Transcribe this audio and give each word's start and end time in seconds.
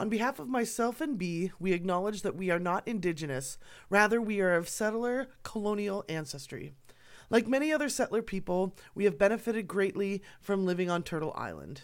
On 0.00 0.08
behalf 0.08 0.38
of 0.38 0.48
myself 0.48 1.02
and 1.02 1.18
Bee, 1.18 1.52
we 1.60 1.74
acknowledge 1.74 2.22
that 2.22 2.34
we 2.34 2.48
are 2.50 2.58
not 2.58 2.88
indigenous, 2.88 3.58
rather, 3.90 4.18
we 4.18 4.40
are 4.40 4.54
of 4.54 4.66
settler 4.66 5.28
colonial 5.42 6.06
ancestry. 6.08 6.72
Like 7.28 7.46
many 7.46 7.70
other 7.70 7.90
settler 7.90 8.22
people, 8.22 8.74
we 8.94 9.04
have 9.04 9.18
benefited 9.18 9.68
greatly 9.68 10.22
from 10.40 10.64
living 10.64 10.88
on 10.88 11.02
Turtle 11.02 11.34
Island. 11.36 11.82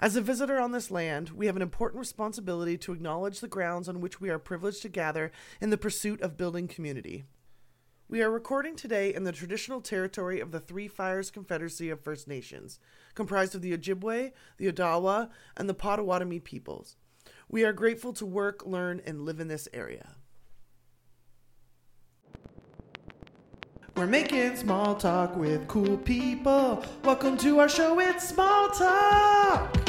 As 0.00 0.16
a 0.16 0.20
visitor 0.20 0.58
on 0.58 0.72
this 0.72 0.90
land, 0.90 1.30
we 1.30 1.46
have 1.46 1.54
an 1.54 1.62
important 1.62 2.00
responsibility 2.00 2.76
to 2.78 2.92
acknowledge 2.92 3.38
the 3.38 3.46
grounds 3.46 3.88
on 3.88 4.00
which 4.00 4.20
we 4.20 4.30
are 4.30 4.40
privileged 4.40 4.82
to 4.82 4.88
gather 4.88 5.30
in 5.60 5.70
the 5.70 5.78
pursuit 5.78 6.20
of 6.22 6.36
building 6.36 6.66
community. 6.66 7.22
We 8.08 8.20
are 8.20 8.32
recording 8.32 8.74
today 8.74 9.14
in 9.14 9.22
the 9.22 9.30
traditional 9.30 9.80
territory 9.80 10.40
of 10.40 10.50
the 10.50 10.58
Three 10.58 10.88
Fires 10.88 11.30
Confederacy 11.30 11.88
of 11.88 12.00
First 12.00 12.26
Nations, 12.26 12.80
comprised 13.14 13.54
of 13.54 13.62
the 13.62 13.78
Ojibwe, 13.78 14.32
the 14.56 14.72
Odawa, 14.72 15.30
and 15.56 15.68
the 15.68 15.74
Potawatomi 15.74 16.40
peoples. 16.40 16.96
We 17.48 17.64
are 17.64 17.72
grateful 17.72 18.12
to 18.14 18.26
work, 18.26 18.66
learn, 18.66 19.00
and 19.06 19.22
live 19.22 19.40
in 19.40 19.48
this 19.48 19.68
area. 19.72 20.16
We're 23.96 24.06
making 24.06 24.56
small 24.56 24.96
talk 24.96 25.36
with 25.36 25.68
cool 25.68 25.98
people. 25.98 26.84
Welcome 27.04 27.36
to 27.38 27.60
our 27.60 27.68
show, 27.68 28.00
it's 28.00 28.28
Small 28.28 28.70
Talk! 28.70 29.83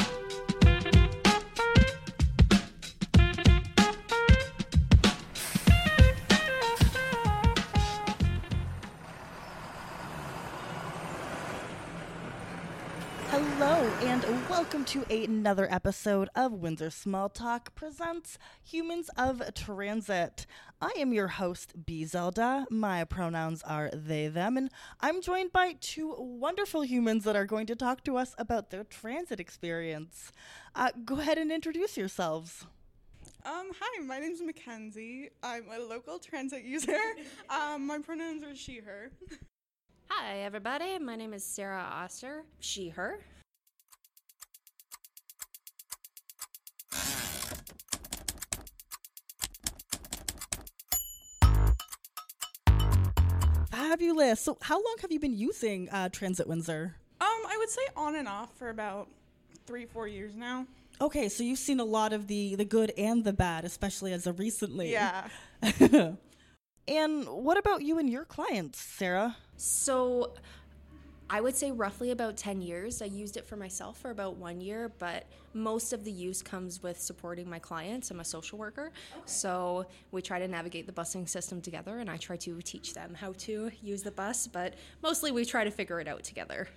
Welcome 14.66 14.84
to 14.86 15.04
another 15.08 15.68
episode 15.70 16.28
of 16.34 16.50
Windsor 16.50 16.90
Small 16.90 17.28
Talk 17.28 17.76
presents 17.76 18.36
Humans 18.64 19.10
of 19.16 19.40
Transit. 19.54 20.44
I 20.80 20.92
am 20.98 21.12
your 21.12 21.28
host, 21.28 21.86
Bee 21.86 22.04
Zelda. 22.04 22.66
My 22.68 23.04
pronouns 23.04 23.62
are 23.62 23.90
they, 23.92 24.26
them, 24.26 24.56
and 24.56 24.72
I'm 25.00 25.22
joined 25.22 25.52
by 25.52 25.76
two 25.80 26.16
wonderful 26.18 26.82
humans 26.82 27.22
that 27.22 27.36
are 27.36 27.44
going 27.44 27.66
to 27.66 27.76
talk 27.76 28.02
to 28.06 28.16
us 28.16 28.34
about 28.38 28.70
their 28.70 28.82
transit 28.82 29.38
experience. 29.38 30.32
Uh, 30.74 30.90
go 31.04 31.20
ahead 31.20 31.38
and 31.38 31.52
introduce 31.52 31.96
yourselves. 31.96 32.66
Um, 33.44 33.70
hi, 33.80 34.02
my 34.02 34.18
name's 34.18 34.42
Mackenzie. 34.42 35.30
I'm 35.44 35.66
a 35.72 35.78
local 35.78 36.18
transit 36.18 36.64
user. 36.64 36.98
um, 37.50 37.86
my 37.86 38.00
pronouns 38.00 38.42
are 38.42 38.56
she, 38.56 38.80
her. 38.80 39.12
Hi, 40.08 40.38
everybody. 40.38 40.98
My 40.98 41.14
name 41.14 41.34
is 41.34 41.44
Sarah 41.44 41.86
Oster, 41.88 42.42
she, 42.58 42.88
her. 42.88 43.20
Fabulous. 53.88 54.40
So, 54.40 54.58
how 54.62 54.76
long 54.76 54.96
have 55.00 55.12
you 55.12 55.20
been 55.20 55.36
using 55.36 55.88
uh, 55.90 56.08
Transit 56.08 56.48
Windsor? 56.48 56.96
Um, 57.20 57.28
I 57.28 57.56
would 57.58 57.70
say 57.70 57.82
on 57.94 58.16
and 58.16 58.26
off 58.26 58.52
for 58.56 58.70
about 58.70 59.08
three, 59.64 59.86
four 59.86 60.08
years 60.08 60.34
now. 60.34 60.66
Okay, 61.00 61.28
so 61.28 61.44
you've 61.44 61.58
seen 61.58 61.78
a 61.78 61.84
lot 61.84 62.12
of 62.12 62.26
the 62.26 62.56
the 62.56 62.64
good 62.64 62.92
and 62.98 63.22
the 63.22 63.32
bad, 63.32 63.64
especially 63.64 64.12
as 64.12 64.26
of 64.26 64.40
recently. 64.40 64.90
Yeah. 64.90 65.28
and 66.88 67.28
what 67.28 67.58
about 67.58 67.82
you 67.82 67.98
and 67.98 68.10
your 68.10 68.24
clients, 68.24 68.80
Sarah? 68.80 69.36
So, 69.56 70.34
I 71.28 71.40
would 71.40 71.56
say 71.56 71.72
roughly 71.72 72.12
about 72.12 72.36
10 72.36 72.60
years. 72.62 73.02
I 73.02 73.06
used 73.06 73.36
it 73.36 73.46
for 73.46 73.56
myself 73.56 73.98
for 73.98 74.10
about 74.10 74.36
one 74.36 74.60
year, 74.60 74.92
but 74.98 75.26
most 75.54 75.92
of 75.92 76.04
the 76.04 76.10
use 76.12 76.40
comes 76.40 76.82
with 76.82 77.00
supporting 77.00 77.50
my 77.50 77.58
clients. 77.58 78.10
I'm 78.10 78.20
a 78.20 78.24
social 78.24 78.58
worker. 78.58 78.92
So, 79.24 79.86
we 80.12 80.22
try 80.22 80.38
to 80.38 80.46
navigate 80.46 80.86
the 80.86 80.92
busing 80.92 81.28
system 81.28 81.60
together, 81.60 81.98
and 81.98 82.08
I 82.08 82.16
try 82.16 82.36
to 82.36 82.62
teach 82.62 82.94
them 82.94 83.14
how 83.14 83.32
to 83.38 83.70
use 83.82 84.02
the 84.02 84.12
bus, 84.12 84.46
but 84.46 84.74
mostly 85.02 85.32
we 85.32 85.44
try 85.44 85.64
to 85.64 85.70
figure 85.70 85.98
it 86.00 86.06
out 86.06 86.22
together. 86.22 86.68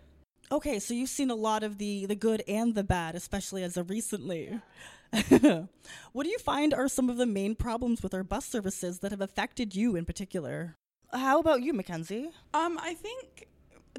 Okay, 0.52 0.80
so 0.80 0.96
you've 0.96 1.09
seen 1.09 1.30
a 1.30 1.36
lot 1.36 1.62
of 1.62 1.78
the 1.78 2.08
the 2.08 2.16
good 2.16 2.44
and 2.48 2.74
the 2.74 2.84
bad, 2.84 3.14
especially 3.14 3.62
as 3.62 3.78
of 3.78 3.92
recently. 3.92 4.59
what 5.12 6.24
do 6.24 6.30
you 6.30 6.40
find 6.40 6.74
are 6.74 6.88
some 6.88 7.08
of 7.09 7.18
the 7.18 7.28
main 7.28 7.54
problems 7.54 8.02
with 8.02 8.16
our 8.16 8.24
bus 8.24 8.46
services 8.46 9.00
that 9.00 9.12
have 9.12 9.22
affected 9.22 9.76
you 9.76 9.96
in 9.96 10.06
particular? 10.06 10.76
How 11.14 11.40
about 11.40 11.62
you, 11.62 11.74
Mackenzie? 11.74 12.30
Um, 12.54 12.80
I 12.82 12.96
think 12.96 13.48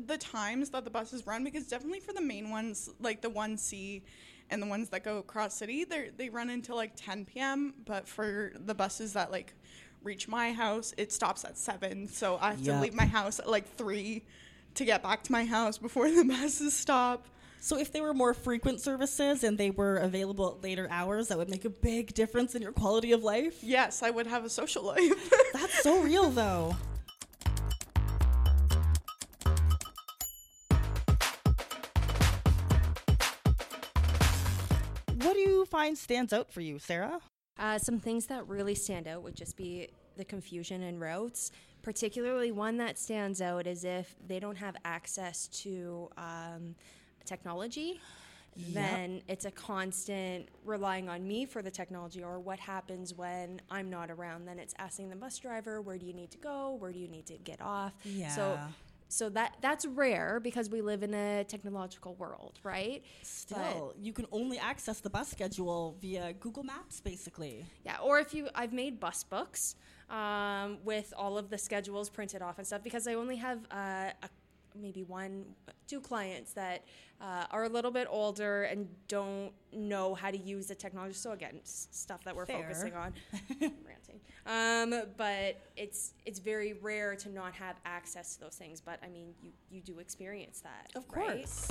the 0.07 0.19
times 0.19 0.71
that 0.71 0.85
the 0.85 0.91
buses 0.91 1.27
run, 1.27 1.45
because 1.45 1.67
definitely 1.67 2.01
for 2.01 2.13
the 2.13 2.21
main 2.23 2.51
ones, 2.51 2.89
like 3.01 3.21
the 3.23 3.31
1C 3.31 4.03
and 4.51 4.61
the 4.63 4.67
ones 4.67 4.89
that 4.91 5.05
go 5.05 5.19
across 5.19 5.55
city, 5.55 5.85
they 5.85 6.11
they 6.17 6.29
run 6.29 6.51
until 6.51 6.77
like 6.77 6.93
10 6.97 7.25
p.m. 7.27 7.75
But 7.85 8.09
for 8.09 8.53
the 8.57 8.75
buses 8.75 9.13
that 9.13 9.31
like 9.31 9.55
reach 10.03 10.29
my 10.29 10.53
house, 10.53 10.95
it 10.97 11.13
stops 11.13 11.45
at 11.45 11.57
7. 11.59 12.09
So 12.09 12.39
I 12.41 12.51
have 12.51 12.61
Yep. 12.61 12.75
to 12.77 12.81
leave 12.83 12.95
my 12.95 13.07
house 13.07 13.39
at 13.39 13.49
like 13.49 13.69
3 13.77 14.23
to 14.75 14.85
get 14.85 15.03
back 15.03 15.23
to 15.25 15.33
my 15.33 15.45
house 15.45 15.79
before 15.79 16.11
the 16.11 16.25
buses 16.29 16.75
stop. 16.75 17.27
So 17.63 17.79
if 17.79 17.93
they 17.93 18.01
were 18.01 18.15
more 18.15 18.33
frequent 18.33 18.81
services 18.81 19.45
and 19.45 19.59
they 19.59 19.71
were 19.71 19.97
available 19.99 20.55
at 20.57 20.63
later 20.65 20.89
hours, 20.91 21.29
that 21.29 21.37
would 21.37 21.51
make 21.51 21.67
a 21.67 21.71
big 21.71 22.15
difference 22.15 22.55
in 22.55 22.63
your 22.63 22.73
quality 22.73 23.13
of 23.13 23.23
life. 23.23 23.63
Yes, 23.63 24.03
I 24.03 24.09
would 24.09 24.27
have 24.27 24.47
a 24.47 24.49
social 24.49 24.83
life. 24.83 25.31
That's 25.53 25.83
so 25.83 26.01
real 26.03 26.31
though. 26.31 26.75
What 35.23 35.35
do 35.35 35.41
you 35.41 35.67
find 35.67 35.99
stands 35.99 36.33
out 36.33 36.51
for 36.51 36.63
you, 36.63 36.79
Sarah? 36.79 37.21
Uh, 37.59 37.79
some 37.79 37.99
things 37.99 38.27
that 38.27 38.49
really 38.49 38.75
stand 38.75 39.07
out 39.07 39.23
would 39.23 39.35
just 39.35 39.55
be 39.55 39.89
the 40.17 40.25
confusion 40.25 40.83
in 40.83 40.99
routes. 40.99 41.51
Particularly, 41.83 42.53
one 42.53 42.79
that 42.79 42.99
stands 42.99 43.43
out 43.43 43.67
is 43.67 43.85
if 43.85 44.15
they 44.27 44.41
don't 44.41 44.57
have 44.57 44.77
access 44.85 45.47
to 45.49 46.09
um, 46.17 46.75
technology, 47.27 48.01
then 48.57 49.23
it's 49.29 49.45
a 49.45 49.51
constant 49.51 50.49
relying 50.65 51.09
on 51.09 51.27
me 51.27 51.45
for 51.45 51.61
the 51.63 51.71
technology. 51.71 52.23
Or 52.23 52.41
what 52.41 52.59
happens 52.59 53.15
when 53.15 53.61
I'm 53.71 53.91
not 53.91 54.11
around? 54.11 54.47
Then 54.47 54.59
it's 54.59 54.75
asking 54.79 55.11
the 55.11 55.17
bus 55.17 55.39
driver, 55.39 55.83
where 55.83 55.99
do 55.99 56.07
you 56.07 56.15
need 56.15 56.31
to 56.31 56.39
go? 56.39 56.77
Where 56.79 56.93
do 56.93 56.99
you 56.99 57.09
need 57.09 57.27
to 57.27 57.35
get 57.39 57.61
off? 57.61 57.93
Yeah. 58.05 58.29
so 58.29 58.59
that 59.31 59.57
that's 59.61 59.85
rare 59.87 60.39
because 60.41 60.71
we 60.71 60.81
live 60.81 61.03
in 61.03 61.13
a 61.15 61.45
technological 61.45 62.15
world, 62.15 62.61
right? 62.63 63.03
But- 63.03 63.27
Still, 63.27 63.95
you 64.01 64.13
can 64.13 64.27
only 64.31 64.59
access 64.59 65.01
the 65.01 65.11
bus 65.11 65.29
schedule 65.31 65.97
via 66.01 66.33
Google 66.35 66.63
Maps, 66.63 67.01
basically. 67.01 67.67
Yeah, 67.85 67.97
or 68.03 68.21
if 68.21 68.33
you, 68.33 68.49
I've 68.55 68.73
made 68.73 69.01
bus 69.01 69.25
books 69.25 69.75
um, 70.09 70.79
with 70.85 71.13
all 71.17 71.37
of 71.39 71.51
the 71.51 71.59
schedules 71.59 72.09
printed 72.09 72.41
off 72.41 72.59
and 72.59 72.67
stuff 72.67 72.83
because 72.85 73.07
I 73.09 73.15
only 73.15 73.37
have 73.37 73.59
uh, 73.73 74.11
a, 74.23 74.29
maybe 74.75 75.03
one, 75.05 75.45
two 75.87 76.01
clients 76.01 76.53
that 76.55 76.85
uh, 77.21 77.45
are 77.51 77.65
a 77.65 77.69
little 77.69 77.91
bit 77.91 78.07
older 78.11 78.65
and 78.65 78.89
don't 79.09 79.53
know 79.73 80.15
how 80.15 80.31
to 80.31 80.39
use 80.39 80.67
the 80.67 80.75
technology. 80.75 81.15
So 81.15 81.33
again, 81.33 81.61
s- 81.63 81.89
stuff 81.91 82.25
that 82.25 82.35
we're 82.35 82.47
Fair. 82.47 82.63
focusing 82.63 82.95
on. 82.95 83.13
ranting. 83.61 84.21
Um, 84.47 85.03
but 85.17 85.61
it's 85.77 86.15
it's 86.25 86.39
very 86.39 86.73
rare 86.75 87.15
to 87.17 87.29
not 87.31 87.53
have 87.55 87.77
access 87.85 88.35
to 88.37 88.41
those 88.41 88.55
things. 88.57 88.81
But 88.81 88.99
I 89.05 89.09
mean, 89.09 89.35
you 89.43 89.53
you 89.71 89.81
do 89.83 89.99
experience 89.99 90.61
that, 90.63 90.91
Of 90.97 91.07
course. 91.09 91.69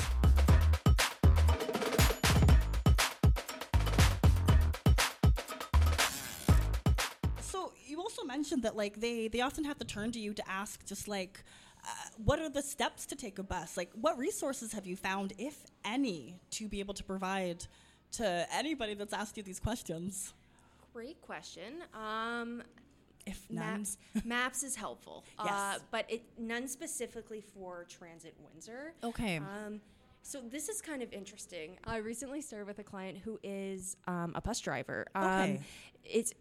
So 7.42 7.74
you 7.86 8.00
also 8.00 8.24
mentioned 8.24 8.64
that 8.64 8.76
like 8.76 9.00
they 9.00 9.28
they 9.28 9.42
often 9.42 9.64
have 9.64 9.78
to 9.80 9.86
turn 9.86 10.12
to 10.12 10.20
you 10.20 10.34
to 10.34 10.50
ask 10.50 10.86
just 10.86 11.08
like 11.08 11.44
uh, 11.84 11.88
what 12.24 12.40
are 12.40 12.50
the 12.50 12.62
steps 12.62 13.06
to 13.08 13.16
take 13.16 13.40
a 13.40 13.44
bus? 13.44 13.78
Like 13.78 13.90
what 13.94 14.18
resources 14.18 14.74
have 14.74 14.86
you 14.86 14.96
found 14.96 15.34
if 15.38 15.64
any 15.86 16.40
to 16.52 16.68
be 16.68 16.80
able 16.80 16.94
to 16.96 17.04
provide 17.04 17.66
to 18.14 18.46
anybody 18.54 18.94
that's 18.96 19.14
asked 19.14 19.38
you 19.38 19.44
these 19.44 19.60
questions? 19.60 20.34
Great 20.94 21.22
question. 21.22 21.84
Um, 21.94 22.64
If 23.26 23.46
none. 23.50 23.64
Maps 23.80 23.98
Maps 24.26 24.64
is 24.64 24.76
helpful. 24.76 25.24
Uh, 25.38 25.46
Yes. 25.46 25.80
but 25.92 26.06
it 26.10 26.24
none 26.38 26.68
specifically 26.68 27.42
for 27.42 27.86
Transit 27.90 28.36
Windsor. 28.44 28.94
Okay. 29.04 29.38
Um, 29.38 29.82
so 30.22 30.42
this 30.42 30.68
is 30.68 30.82
kind 30.82 31.02
of 31.02 31.14
interesting. 31.14 31.78
I 31.86 31.98
recently 31.98 32.42
started 32.42 32.68
with 32.68 32.80
a 32.80 32.84
client 32.84 33.20
who 33.20 33.40
is 33.44 33.96
um, 34.08 34.34
a 34.36 34.42
bus 34.42 34.60
driver. 34.60 35.06
Um, 35.16 35.24
Okay. 35.24 35.60
It's 36.04 36.34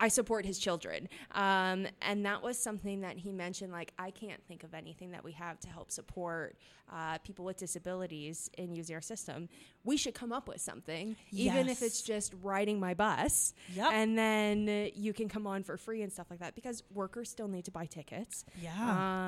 I 0.00 0.08
support 0.08 0.44
his 0.44 0.58
children, 0.58 1.08
um, 1.32 1.86
and 2.02 2.26
that 2.26 2.42
was 2.42 2.58
something 2.58 3.00
that 3.02 3.16
he 3.16 3.32
mentioned. 3.32 3.72
Like 3.72 3.92
I 3.98 4.10
can't 4.10 4.42
think 4.46 4.64
of 4.64 4.74
anything 4.74 5.12
that 5.12 5.24
we 5.24 5.32
have 5.32 5.60
to 5.60 5.68
help 5.68 5.90
support 5.90 6.58
uh, 6.92 7.16
people 7.18 7.44
with 7.44 7.56
disabilities 7.56 8.50
in 8.58 8.74
using 8.74 8.94
our 8.96 9.00
system. 9.00 9.48
We 9.84 9.96
should 9.96 10.12
come 10.14 10.32
up 10.32 10.48
with 10.48 10.60
something, 10.60 11.16
even 11.30 11.68
if 11.68 11.80
it's 11.80 12.02
just 12.02 12.34
riding 12.42 12.78
my 12.80 12.92
bus, 12.92 13.54
Yep. 13.74 13.92
and 13.92 14.18
then 14.18 14.90
you 14.94 15.12
can 15.14 15.28
come 15.28 15.46
on 15.46 15.62
for 15.62 15.76
free 15.76 16.02
and 16.02 16.12
stuff 16.12 16.26
like 16.28 16.40
that. 16.40 16.54
Because 16.54 16.82
workers 16.92 17.30
still 17.30 17.48
need 17.48 17.64
to 17.66 17.70
buy 17.70 17.86
tickets. 17.86 18.44
Yeah. 18.60 18.72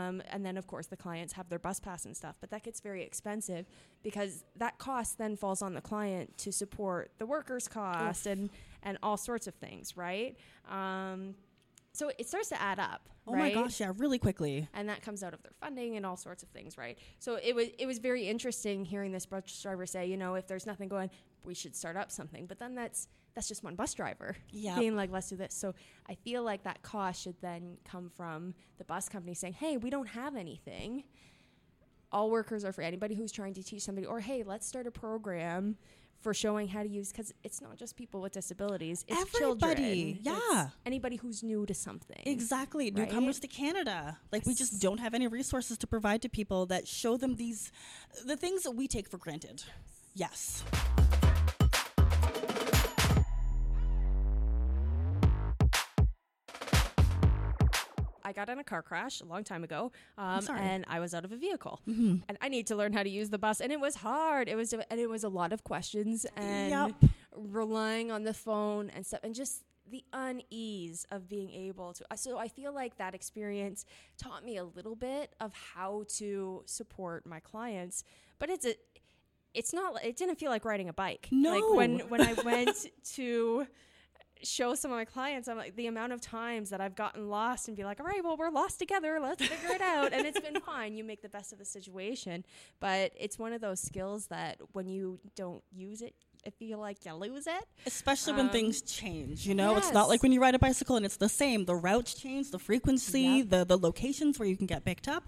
Um, 0.09 0.21
and 0.29 0.45
then, 0.45 0.57
of 0.59 0.67
course, 0.67 0.89
the 0.89 0.97
clients 0.97 1.33
have 1.35 1.49
their 1.49 1.59
bus 1.61 1.81
pass 1.81 2.05
and 2.05 2.15
stuff, 2.17 2.37
but 2.41 2.51
that 2.51 2.65
gets 2.65 2.81
very 2.81 3.03
expensive 3.03 3.67
because 4.03 4.45
that 4.57 4.79
cost 4.79 5.17
then 5.17 5.37
falls 5.37 5.63
on 5.63 5.75
the 5.75 5.81
client 5.81 6.37
to 6.39 6.53
support 6.53 7.13
the 7.19 7.25
workers' 7.27 7.69
cost 7.69 8.27
and 8.27 8.51
and 8.87 8.97
all 9.03 9.19
sorts 9.19 9.47
of 9.47 9.55
things, 9.57 9.97
right? 9.99 10.39
Um, 10.71 11.35
so 11.93 12.11
it 12.19 12.27
starts 12.27 12.49
to 12.51 12.61
add 12.63 12.79
up. 12.79 13.09
Oh 13.27 13.33
right? 13.33 13.55
my 13.55 13.63
gosh, 13.63 13.81
yeah, 13.81 13.93
really 13.97 14.19
quickly. 14.19 14.69
and 14.73 14.89
that 14.89 15.03
comes 15.03 15.23
out 15.25 15.35
of 15.35 15.43
their 15.43 15.53
funding 15.61 15.97
and 15.97 16.07
all 16.07 16.17
sorts 16.17 16.43
of 16.45 16.49
things, 16.51 16.79
right? 16.79 16.97
So 17.19 17.39
it 17.43 17.55
was 17.55 17.69
it 17.79 17.87
was 17.87 17.99
very 17.99 18.29
interesting 18.29 18.85
hearing 18.85 19.11
this 19.13 19.27
bus 19.27 19.61
driver 19.63 19.85
say, 19.85 20.07
you 20.07 20.17
know, 20.17 20.37
if 20.37 20.47
there's 20.47 20.65
nothing 20.67 20.89
going, 20.89 21.11
we 21.43 21.53
should 21.53 21.75
start 21.75 21.97
up 21.97 22.11
something. 22.13 22.47
But 22.47 22.59
then 22.61 22.75
that's 22.77 23.09
that's 23.35 23.49
just 23.49 23.65
one 23.65 23.75
bus 23.75 23.93
driver 23.95 24.37
Yep. 24.53 24.79
being 24.79 24.95
like, 24.97 25.11
let's 25.11 25.29
do 25.29 25.37
this. 25.37 25.53
So 25.55 25.75
I 26.09 26.15
feel 26.15 26.43
like 26.45 26.63
that 26.63 26.83
cost 26.83 27.23
should 27.23 27.37
then 27.43 27.77
come 27.85 28.09
from 28.17 28.55
the 28.79 28.85
bus 28.85 29.09
company 29.09 29.35
saying, 29.35 29.55
hey, 29.55 29.77
we 29.77 29.91
don't 29.91 30.09
have 30.09 30.37
anything. 30.37 31.03
All 32.13 32.31
workers 32.31 32.65
are 32.65 32.73
free. 32.73 32.85
Anybody 32.85 33.15
who's 33.17 33.33
trying 33.33 33.55
to 33.55 33.63
teach 33.63 33.83
somebody, 33.83 34.07
or 34.07 34.21
hey, 34.21 34.43
let's 34.45 34.67
start 34.67 34.87
a 34.87 34.91
program 34.93 35.77
for 36.27 36.35
showing 36.35 36.67
how 36.67 36.83
to 36.83 36.89
use 36.89 37.13
because 37.13 37.33
it's 37.45 37.63
not 37.63 37.77
just 37.77 37.97
people 37.97 38.21
with 38.21 38.33
disabilities; 38.33 39.05
it's 39.07 39.21
Everybody, 39.37 40.15
children. 40.15 40.19
yeah. 40.23 40.65
It's 40.65 40.73
anybody 40.85 41.15
who's 41.15 41.45
new 41.45 41.65
to 41.67 41.73
something. 41.73 42.21
Exactly. 42.27 42.87
Right? 42.87 43.07
Newcomers 43.07 43.39
to 43.39 43.47
Canada. 43.47 44.19
Like 44.33 44.45
we 44.45 44.53
just 44.53 44.83
don't 44.83 44.99
have 44.99 45.15
any 45.15 45.29
resources 45.29 45.79
to 45.79 45.87
provide 45.87 46.23
to 46.23 46.29
people 46.29 46.67
that 46.67 46.89
show 46.89 47.17
them 47.17 47.37
these 47.37 47.71
the 48.25 48.37
things 48.37 48.65
that 48.65 48.73
we 48.73 48.89
take 48.89 49.09
for 49.09 49.19
granted. 49.19 49.63
Yes. 50.17 50.65
I 58.27 58.33
got 58.33 58.49
in 58.49 58.59
a 58.59 58.65
car 58.65 58.83
crash 58.83 59.21
a 59.21 59.25
long 59.25 59.45
time 59.45 59.63
ago, 59.63 59.93
um, 60.19 60.45
and 60.59 60.85
I 60.89 60.99
was 60.99 61.15
out 61.15 61.25
of 61.25 61.31
a 61.33 61.37
vehicle, 61.37 61.81
and 61.87 62.37
I 62.41 62.49
need 62.49 62.67
to 62.67 62.77
learn 62.77 62.93
how 62.93 63.03
to 63.05 63.09
use 63.09 63.31
the 63.31 63.39
bus, 63.39 63.61
and 63.61 63.71
it 63.71 63.79
was 63.81 63.95
hard. 63.95 64.49
It 64.49 64.57
was, 64.57 64.73
and 64.73 64.85
it 64.99 65.09
was 65.09 65.23
a 65.23 65.29
lot 65.29 65.53
of 65.53 65.63
questions 65.63 66.27
and 66.37 66.71
Yep. 66.71 67.11
relying 67.37 68.11
on 68.11 68.25
the 68.25 68.35
phone 68.35 68.91
and 68.91 69.07
stuff, 69.07 69.21
and 69.23 69.35
just 69.35 69.63
the 69.89 70.03
unease 70.13 71.07
of 71.13 71.29
being 71.29 71.53
able 71.53 71.93
to. 71.95 72.05
So 72.17 72.39
I 72.39 72.49
feel 72.49 72.73
like 72.75 72.97
that 72.97 73.15
experience 73.15 73.85
taught 74.19 74.45
me 74.45 74.57
a 74.57 74.65
little 74.65 74.97
bit 74.97 75.35
of 75.41 75.53
how 75.55 76.05
to 76.17 76.63
support 76.67 77.25
my 77.27 77.39
clients, 77.41 78.03
but 78.41 78.51
it's 78.51 78.67
a. 78.67 78.75
It's 79.55 79.73
not. 79.73 80.05
It 80.05 80.17
didn't 80.17 80.37
feel 80.37 80.51
like 80.51 80.65
riding 80.67 80.89
a 80.89 80.93
bike. 80.93 81.29
Like 81.53 81.77
when 81.77 82.01
when 82.11 82.21
I 82.21 82.33
went 82.35 82.87
to 83.15 83.67
show 84.43 84.75
some 84.75 84.91
of 84.91 84.97
my 84.97 85.05
clients, 85.05 85.49
I'm 85.49 85.57
like 85.57 85.77
the 85.77 85.87
amount 85.87 86.13
of 86.13 86.21
times 86.21 86.71
that 86.71 86.81
I've 86.81 86.95
gotten 86.95 87.29
lost 87.29 87.69
and 87.69 87.77
be 87.77 87.85
like, 87.85 88.01
all 88.01 88.07
right, 88.07 88.23
well, 88.23 88.37
we're 88.37 88.51
lost 88.51 88.79
together. 88.79 89.19
Let's 89.21 89.45
figure 89.45 89.75
it 89.75 89.81
out. 89.83 90.13
And 90.13 90.27
it's 90.27 90.41
been 90.41 90.61
fine. 90.61 90.95
You 90.95 91.05
make 91.05 91.23
the 91.23 91.29
best 91.29 91.53
of 91.53 91.59
the 91.59 91.65
situation. 91.65 92.45
But 92.81 93.13
it's 93.19 93.39
one 93.39 93.53
of 93.53 93.61
those 93.61 93.81
skills 93.81 94.27
that 94.29 94.59
when 94.73 94.89
you 94.89 95.19
don't 95.35 95.63
use 95.73 96.03
it, 96.03 96.15
I 96.47 96.51
feel 96.51 96.79
like 96.79 97.05
you 97.05 97.13
lose 97.15 97.49
it. 97.49 97.65
Especially 97.87 98.33
when 98.35 98.47
Um, 98.47 98.53
things 98.53 98.81
change, 98.81 99.49
you 99.49 99.55
know? 99.55 99.77
It's 99.77 99.93
not 99.93 100.09
like 100.09 100.23
when 100.23 100.31
you 100.31 100.41
ride 100.41 100.55
a 100.55 100.61
bicycle 100.61 100.95
and 100.97 101.05
it's 101.05 101.17
the 101.17 101.29
same. 101.29 101.65
The 101.65 101.75
routes 101.75 102.15
change, 102.15 102.53
the 102.53 102.59
frequency, 102.61 103.21
Yep. 103.23 103.49
the 103.49 103.65
the 103.65 103.79
locations 103.79 104.39
where 104.39 104.47
you 104.47 104.57
can 104.57 104.67
get 104.67 104.85
picked 104.85 105.09
up, 105.09 105.25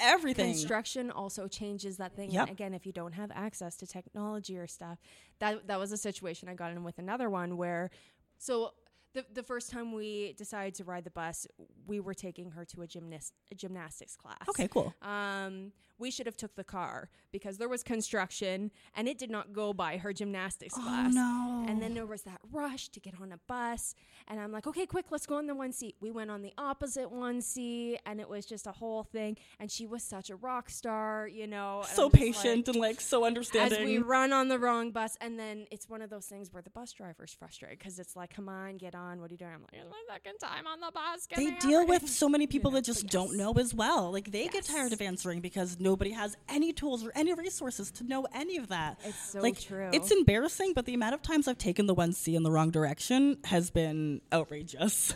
everything. 0.00 0.52
Construction 0.52 1.12
also 1.12 1.46
changes 1.46 1.98
that 1.98 2.16
thing. 2.16 2.32
Yep. 2.32 2.48
And 2.48 2.50
again, 2.50 2.74
if 2.74 2.84
you 2.84 2.90
don't 2.92 3.12
have 3.12 3.30
access 3.32 3.76
to 3.76 3.86
technology 3.86 4.58
or 4.58 4.66
stuff, 4.66 4.98
that 5.38 5.68
that 5.68 5.78
was 5.78 5.92
a 5.92 5.96
situation 5.96 6.48
I 6.48 6.54
got 6.54 6.72
in 6.72 6.82
with 6.82 6.98
another 6.98 7.30
one 7.30 7.56
where, 7.56 7.90
so 8.38 8.72
the 9.14 9.24
the 9.32 9.42
first 9.42 9.70
time 9.70 9.92
we 9.92 10.34
decided 10.34 10.74
to 10.76 10.84
ride 10.84 11.04
the 11.04 11.10
bus, 11.10 11.46
we 11.86 12.00
were 12.00 12.14
taking 12.14 12.50
her 12.50 12.64
to 12.66 12.82
a 12.82 12.86
gymnast 12.86 13.32
a 13.50 13.54
gymnastics 13.54 14.16
class. 14.16 14.48
Okay, 14.48 14.68
cool. 14.68 14.94
Um, 15.02 15.72
we 15.98 16.10
should 16.10 16.26
have 16.26 16.36
took 16.36 16.54
the 16.54 16.64
car 16.64 17.08
because 17.32 17.58
there 17.58 17.68
was 17.68 17.82
construction 17.82 18.70
and 18.94 19.08
it 19.08 19.18
did 19.18 19.30
not 19.30 19.52
go 19.52 19.72
by 19.72 19.96
her 19.98 20.12
gymnastics 20.12 20.74
oh, 20.76 20.82
class. 20.82 21.12
Oh, 21.16 21.62
no. 21.64 21.64
And 21.68 21.82
then 21.82 21.94
there 21.94 22.06
was 22.06 22.22
that 22.22 22.40
rush 22.52 22.88
to 22.90 23.00
get 23.00 23.14
on 23.20 23.32
a 23.32 23.38
bus. 23.46 23.94
And 24.28 24.40
I'm 24.40 24.52
like, 24.52 24.66
okay, 24.66 24.86
quick, 24.86 25.06
let's 25.10 25.26
go 25.26 25.36
on 25.36 25.46
the 25.46 25.54
one 25.54 25.72
C. 25.72 25.94
We 26.00 26.10
went 26.10 26.30
on 26.30 26.42
the 26.42 26.52
opposite 26.58 27.10
one 27.10 27.40
C 27.40 27.98
and 28.06 28.20
it 28.20 28.28
was 28.28 28.46
just 28.46 28.66
a 28.66 28.72
whole 28.72 29.04
thing. 29.04 29.36
And 29.60 29.70
she 29.70 29.86
was 29.86 30.02
such 30.02 30.30
a 30.30 30.36
rock 30.36 30.70
star, 30.70 31.28
you 31.28 31.46
know. 31.46 31.82
so 31.86 32.06
I'm 32.06 32.10
like- 32.12 32.20
patient 32.20 32.68
and 32.68 32.76
like 32.76 33.00
so 33.00 33.24
understanding. 33.24 33.80
as 33.80 33.84
we 33.84 33.98
run 33.98 34.32
on 34.32 34.48
the 34.48 34.58
wrong 34.58 34.90
bus, 34.90 35.16
and 35.20 35.38
then 35.38 35.66
it's 35.70 35.88
one 35.88 36.02
of 36.02 36.10
those 36.10 36.26
things 36.26 36.52
where 36.52 36.62
the 36.62 36.70
bus 36.70 36.92
driver's 36.92 37.32
frustrated 37.32 37.78
because 37.78 37.98
it's 37.98 38.16
like, 38.16 38.34
"Come 38.34 38.48
on, 38.48 38.76
get 38.76 38.94
on. 38.94 39.20
What 39.20 39.30
are 39.30 39.34
you 39.34 39.38
doing?" 39.38 39.52
I'm 39.54 39.62
like, 39.62 39.72
"It's 39.72 39.90
my 39.90 40.14
second 40.14 40.38
time 40.38 40.66
on 40.66 40.80
the 40.80 40.90
bus." 40.92 41.26
Get 41.26 41.38
they 41.38 41.50
deal 41.66 41.86
with 41.86 42.08
so 42.08 42.28
many 42.28 42.46
people 42.46 42.70
know, 42.70 42.76
that 42.76 42.84
just 42.84 43.04
but 43.04 43.12
don't 43.12 43.36
know 43.36 43.52
as 43.52 43.74
well. 43.74 44.12
Like 44.12 44.30
they 44.30 44.48
get 44.48 44.64
tired 44.64 44.92
of 44.92 45.00
answering 45.00 45.40
because 45.40 45.78
nobody 45.86 46.10
has 46.10 46.36
any 46.48 46.72
tools 46.72 47.06
or 47.06 47.12
any 47.14 47.32
resources 47.32 47.92
to 47.92 48.02
know 48.02 48.26
any 48.34 48.56
of 48.56 48.66
that. 48.66 48.98
It's 49.04 49.30
so 49.30 49.40
like 49.40 49.60
true. 49.60 49.88
it's 49.92 50.10
embarrassing, 50.10 50.72
but 50.74 50.84
the 50.84 50.94
amount 50.94 51.14
of 51.14 51.22
times 51.22 51.46
I've 51.46 51.58
taken 51.58 51.86
the 51.86 51.94
one 51.94 52.12
C 52.12 52.34
in 52.34 52.42
the 52.42 52.50
wrong 52.50 52.70
direction 52.70 53.38
has 53.44 53.70
been 53.70 54.20
outrageous. 54.32 55.14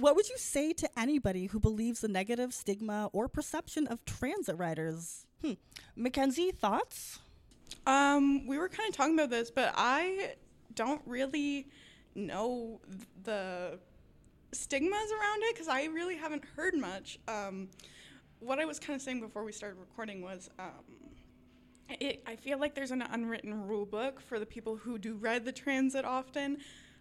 What 0.00 0.16
would 0.16 0.28
you 0.28 0.38
say 0.38 0.72
to 0.72 0.88
anybody 0.98 1.46
who 1.46 1.60
believes 1.60 2.00
the 2.00 2.08
negative 2.08 2.52
stigma 2.52 3.10
or 3.12 3.28
perception 3.28 3.86
of 3.86 4.04
transit 4.04 4.58
riders? 4.58 5.24
Hmm. 5.42 5.52
Mackenzie, 5.94 6.50
thoughts? 6.50 7.20
Um, 7.86 8.48
we 8.48 8.58
were 8.58 8.68
kind 8.68 8.88
of 8.88 8.96
talking 8.96 9.14
about 9.14 9.30
this, 9.30 9.52
but 9.52 9.72
I 9.76 10.34
don't 10.74 11.00
really 11.06 11.68
know 12.16 12.80
the 13.24 13.78
stigmas 14.52 15.10
around 15.12 15.42
it 15.42 15.54
because 15.54 15.68
I 15.68 15.84
really 15.84 16.16
haven't 16.16 16.44
heard 16.56 16.74
much. 16.74 17.18
Um, 17.28 17.68
what 18.40 18.58
I 18.58 18.64
was 18.64 18.78
kind 18.78 18.94
of 18.96 19.02
saying 19.02 19.20
before 19.20 19.44
we 19.44 19.52
started 19.52 19.78
recording 19.78 20.22
was 20.22 20.48
um, 20.58 20.70
it, 21.88 22.22
I 22.26 22.36
feel 22.36 22.58
like 22.58 22.74
there's 22.74 22.90
an 22.90 23.02
unwritten 23.02 23.66
rule 23.66 23.86
book 23.86 24.20
for 24.20 24.38
the 24.38 24.46
people 24.46 24.76
who 24.76 24.98
do 24.98 25.14
ride 25.16 25.44
the 25.44 25.52
transit 25.52 26.04
often. 26.04 26.58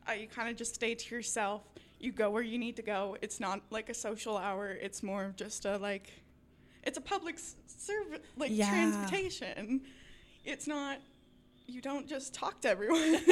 Uh, 0.08 0.14
you 0.14 0.28
kind 0.28 0.50
of 0.50 0.56
just 0.56 0.76
stay 0.76 0.94
to 0.96 1.16
yourself. 1.16 1.64
You 2.00 2.12
go 2.12 2.30
where 2.30 2.44
you 2.44 2.58
need 2.58 2.76
to 2.76 2.82
go. 2.84 3.18
It's 3.22 3.40
not 3.40 3.62
like 3.72 3.90
a 3.90 3.94
social 3.94 4.38
hour. 4.38 4.70
It's 4.70 5.02
more 5.02 5.24
of 5.26 5.36
just 5.36 5.66
a 5.66 5.78
like, 5.78 6.12
it's 6.84 6.98
a 6.98 7.02
public 7.02 7.36
s- 7.36 7.56
service 7.68 8.20
like 8.38 8.52
Yeah. 8.54 8.70
transportation. 8.70 9.82
It's 10.44 10.68
not. 10.68 11.00
You 11.68 11.82
don't 11.82 12.08
just 12.08 12.34
talk 12.34 12.62
to 12.62 12.70
everyone. 12.70 13.20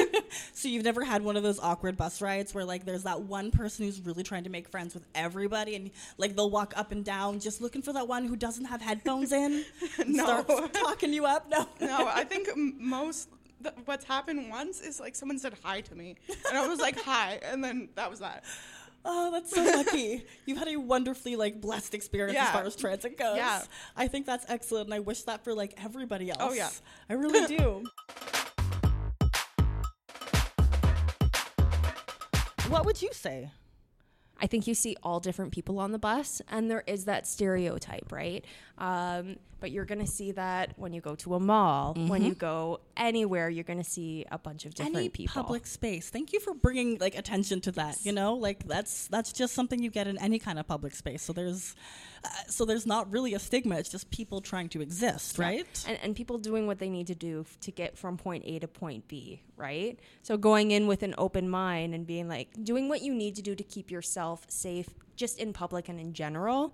So 0.52 0.68
you've 0.68 0.84
never 0.84 1.04
had 1.04 1.22
one 1.22 1.36
of 1.36 1.42
those 1.42 1.60
awkward 1.60 1.96
bus 1.96 2.20
rides 2.22 2.54
where 2.54 2.64
like 2.64 2.84
there's 2.84 3.04
that 3.04 3.20
one 3.22 3.50
person 3.52 3.84
who's 3.84 4.00
really 4.00 4.22
trying 4.22 4.44
to 4.44 4.50
make 4.50 4.68
friends 4.68 4.94
with 4.94 5.06
everybody 5.14 5.76
and 5.76 5.90
like 6.18 6.34
they'll 6.34 6.50
walk 6.50 6.72
up 6.76 6.90
and 6.90 7.04
down 7.04 7.38
just 7.38 7.60
looking 7.60 7.82
for 7.82 7.92
that 7.92 8.08
one 8.08 8.24
who 8.24 8.34
doesn't 8.34 8.64
have 8.64 8.80
headphones 8.80 9.30
in 9.32 9.64
and 9.98 10.14
No. 10.14 10.42
starts 10.42 10.78
talking 10.78 11.12
you 11.12 11.24
up. 11.26 11.48
No. 11.48 11.68
no, 11.80 12.08
I 12.08 12.24
think 12.24 12.48
m- 12.48 12.74
most 12.78 13.28
th- 13.62 13.74
what's 13.84 14.04
happened 14.04 14.48
once 14.50 14.80
is 14.80 14.98
like 14.98 15.14
someone 15.14 15.38
said 15.38 15.54
hi 15.62 15.82
to 15.82 15.94
me, 15.94 16.16
and 16.48 16.58
I 16.58 16.66
was 16.66 16.80
like 16.80 16.98
hi, 17.00 17.38
and 17.44 17.62
then 17.62 17.88
that 17.94 18.10
was 18.10 18.20
that. 18.20 18.42
Oh, 19.06 19.30
that's 19.30 19.54
so 19.54 19.62
lucky. 19.62 20.24
You've 20.46 20.56
had 20.58 20.68
a 20.68 20.76
wonderfully 20.76 21.36
like 21.36 21.60
blessed 21.60 21.92
experience 21.94 22.38
as 22.38 22.50
far 22.50 22.64
as 22.64 22.74
transit 22.74 23.18
goes. 23.18 23.36
Yeah. 23.36 23.62
I 23.96 24.08
think 24.08 24.24
that's 24.24 24.46
excellent 24.48 24.86
and 24.86 24.94
I 24.94 25.00
wish 25.00 25.24
that 25.24 25.44
for 25.44 25.52
like 25.52 25.74
everybody 25.84 26.30
else. 26.30 26.40
Oh, 26.40 26.54
yeah. 26.54 26.70
I 27.10 27.12
really 27.12 27.46
do. 27.46 27.84
What 32.74 32.84
would 32.84 33.00
you 33.00 33.10
say? 33.12 33.50
I 34.40 34.46
think 34.46 34.66
you 34.66 34.74
see 34.74 34.96
all 35.02 35.20
different 35.20 35.52
people 35.52 35.78
on 35.78 35.92
the 35.92 35.98
bus, 35.98 36.42
and 36.48 36.70
there 36.70 36.82
is 36.86 37.04
that 37.04 37.26
stereotype, 37.26 38.10
right? 38.10 38.44
Um, 38.78 39.36
but 39.60 39.70
you're 39.70 39.86
going 39.86 40.00
to 40.00 40.06
see 40.06 40.32
that 40.32 40.74
when 40.76 40.92
you 40.92 41.00
go 41.00 41.14
to 41.14 41.36
a 41.36 41.40
mall, 41.40 41.94
when 41.94 42.22
you 42.22 42.34
go 42.34 42.80
anywhere, 42.98 43.48
you're 43.48 43.64
going 43.64 43.82
to 43.82 43.88
see 43.88 44.26
a 44.30 44.36
bunch 44.36 44.66
of 44.66 44.74
different 44.74 44.96
any 44.96 45.08
people. 45.08 45.42
public 45.42 45.66
space. 45.66 46.10
Thank 46.10 46.34
you 46.34 46.40
for 46.40 46.52
bringing 46.52 46.98
like 46.98 47.16
attention 47.16 47.62
to 47.62 47.72
that. 47.72 47.96
You 48.02 48.12
know, 48.12 48.34
like 48.34 48.66
that's 48.66 49.08
that's 49.08 49.32
just 49.32 49.54
something 49.54 49.82
you 49.82 49.90
get 49.90 50.06
in 50.06 50.18
any 50.18 50.38
kind 50.38 50.58
of 50.58 50.66
public 50.66 50.94
space. 50.94 51.22
So 51.22 51.32
there's 51.32 51.74
uh, 52.24 52.28
so 52.48 52.66
there's 52.66 52.84
not 52.86 53.10
really 53.10 53.32
a 53.32 53.38
stigma. 53.38 53.76
It's 53.76 53.88
just 53.88 54.10
people 54.10 54.42
trying 54.42 54.68
to 54.70 54.82
exist, 54.82 55.38
right? 55.38 55.66
and, 55.88 55.98
and 56.02 56.16
people 56.16 56.36
doing 56.36 56.66
what 56.66 56.78
they 56.78 56.90
need 56.90 57.06
to 57.06 57.14
do 57.14 57.46
f- 57.46 57.58
to 57.60 57.70
get 57.70 57.96
from 57.96 58.18
point 58.18 58.44
A 58.46 58.58
to 58.58 58.68
point 58.68 59.08
B, 59.08 59.42
right? 59.56 59.98
So 60.22 60.36
going 60.36 60.72
in 60.72 60.86
with 60.86 61.02
an 61.02 61.14
open 61.16 61.48
mind 61.48 61.94
and 61.94 62.06
being 62.06 62.28
like 62.28 62.48
doing 62.62 62.88
what 62.88 63.00
you 63.02 63.14
need 63.14 63.34
to 63.36 63.42
do 63.42 63.54
to 63.54 63.62
keep 63.62 63.90
yourself 63.90 64.23
safe 64.48 64.88
just 65.16 65.38
in 65.38 65.52
public 65.52 65.88
and 65.88 65.98
in 66.00 66.12
general. 66.12 66.72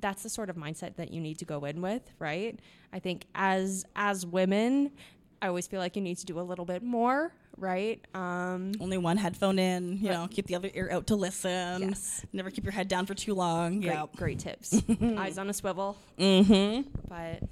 That's 0.00 0.22
the 0.22 0.28
sort 0.28 0.48
of 0.50 0.56
mindset 0.56 0.96
that 0.96 1.10
you 1.12 1.20
need 1.20 1.38
to 1.38 1.44
go 1.44 1.64
in 1.64 1.80
with, 1.82 2.02
right? 2.18 2.58
I 2.92 2.98
think 3.00 3.26
as 3.34 3.84
as 3.96 4.24
women, 4.24 4.90
I 5.42 5.48
always 5.48 5.66
feel 5.66 5.80
like 5.80 5.96
you 5.96 6.02
need 6.02 6.18
to 6.18 6.26
do 6.26 6.38
a 6.38 6.46
little 6.50 6.64
bit 6.64 6.82
more, 6.82 7.32
right? 7.58 8.00
Um 8.14 8.72
Only 8.80 8.98
one 8.98 9.16
headphone 9.16 9.58
in. 9.58 9.98
You 10.00 10.10
know, 10.10 10.28
keep 10.30 10.46
the 10.46 10.54
other 10.54 10.70
ear 10.74 10.88
out 10.92 11.06
to 11.08 11.16
listen. 11.16 11.82
Yes. 11.82 12.24
Never 12.32 12.50
keep 12.50 12.64
your 12.64 12.72
head 12.72 12.88
down 12.88 13.06
for 13.06 13.14
too 13.14 13.34
long. 13.34 13.80
great, 13.80 13.92
Yeah. 13.92 14.06
great 14.16 14.38
tips. 14.38 14.80
Eyes 15.02 15.36
on 15.38 15.50
a 15.50 15.52
swivel. 15.52 15.96
Mm-hmm. 16.18 16.88
but 17.08 17.42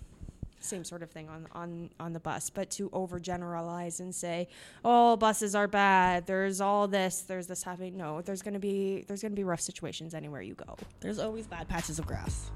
same 0.65 0.85
sort 0.85 1.03
of 1.03 1.11
thing 1.11 1.29
on 1.29 1.47
on 1.53 1.91
on 1.99 2.13
the 2.13 2.21
bus 2.21 2.51
but 2.51 2.71
to 2.71 2.89
overgeneralize 2.91 4.01
and 4.01 4.15
say 4.15 4.49
oh 4.85 5.17
buses 5.17 5.55
are 5.55 5.69
bad. 5.69 6.27
There's 6.27 6.61
all 6.61 6.89
this. 6.89 7.23
There's 7.23 7.47
this 7.47 7.63
happening. 7.63 7.97
No 7.97 8.23
there's 8.23 8.43
to 8.55 8.61
be 8.61 9.05
there's 9.09 9.23
to 9.33 9.37
be 9.37 9.45
rough 9.45 9.61
situations 9.61 10.15
anywhere 10.15 10.43
you 10.43 10.55
go. 10.55 10.77
There's 11.01 11.19
always 11.19 11.47
bad 11.47 11.69
patches 11.69 11.99
of 11.99 12.07
grass. 12.07 12.51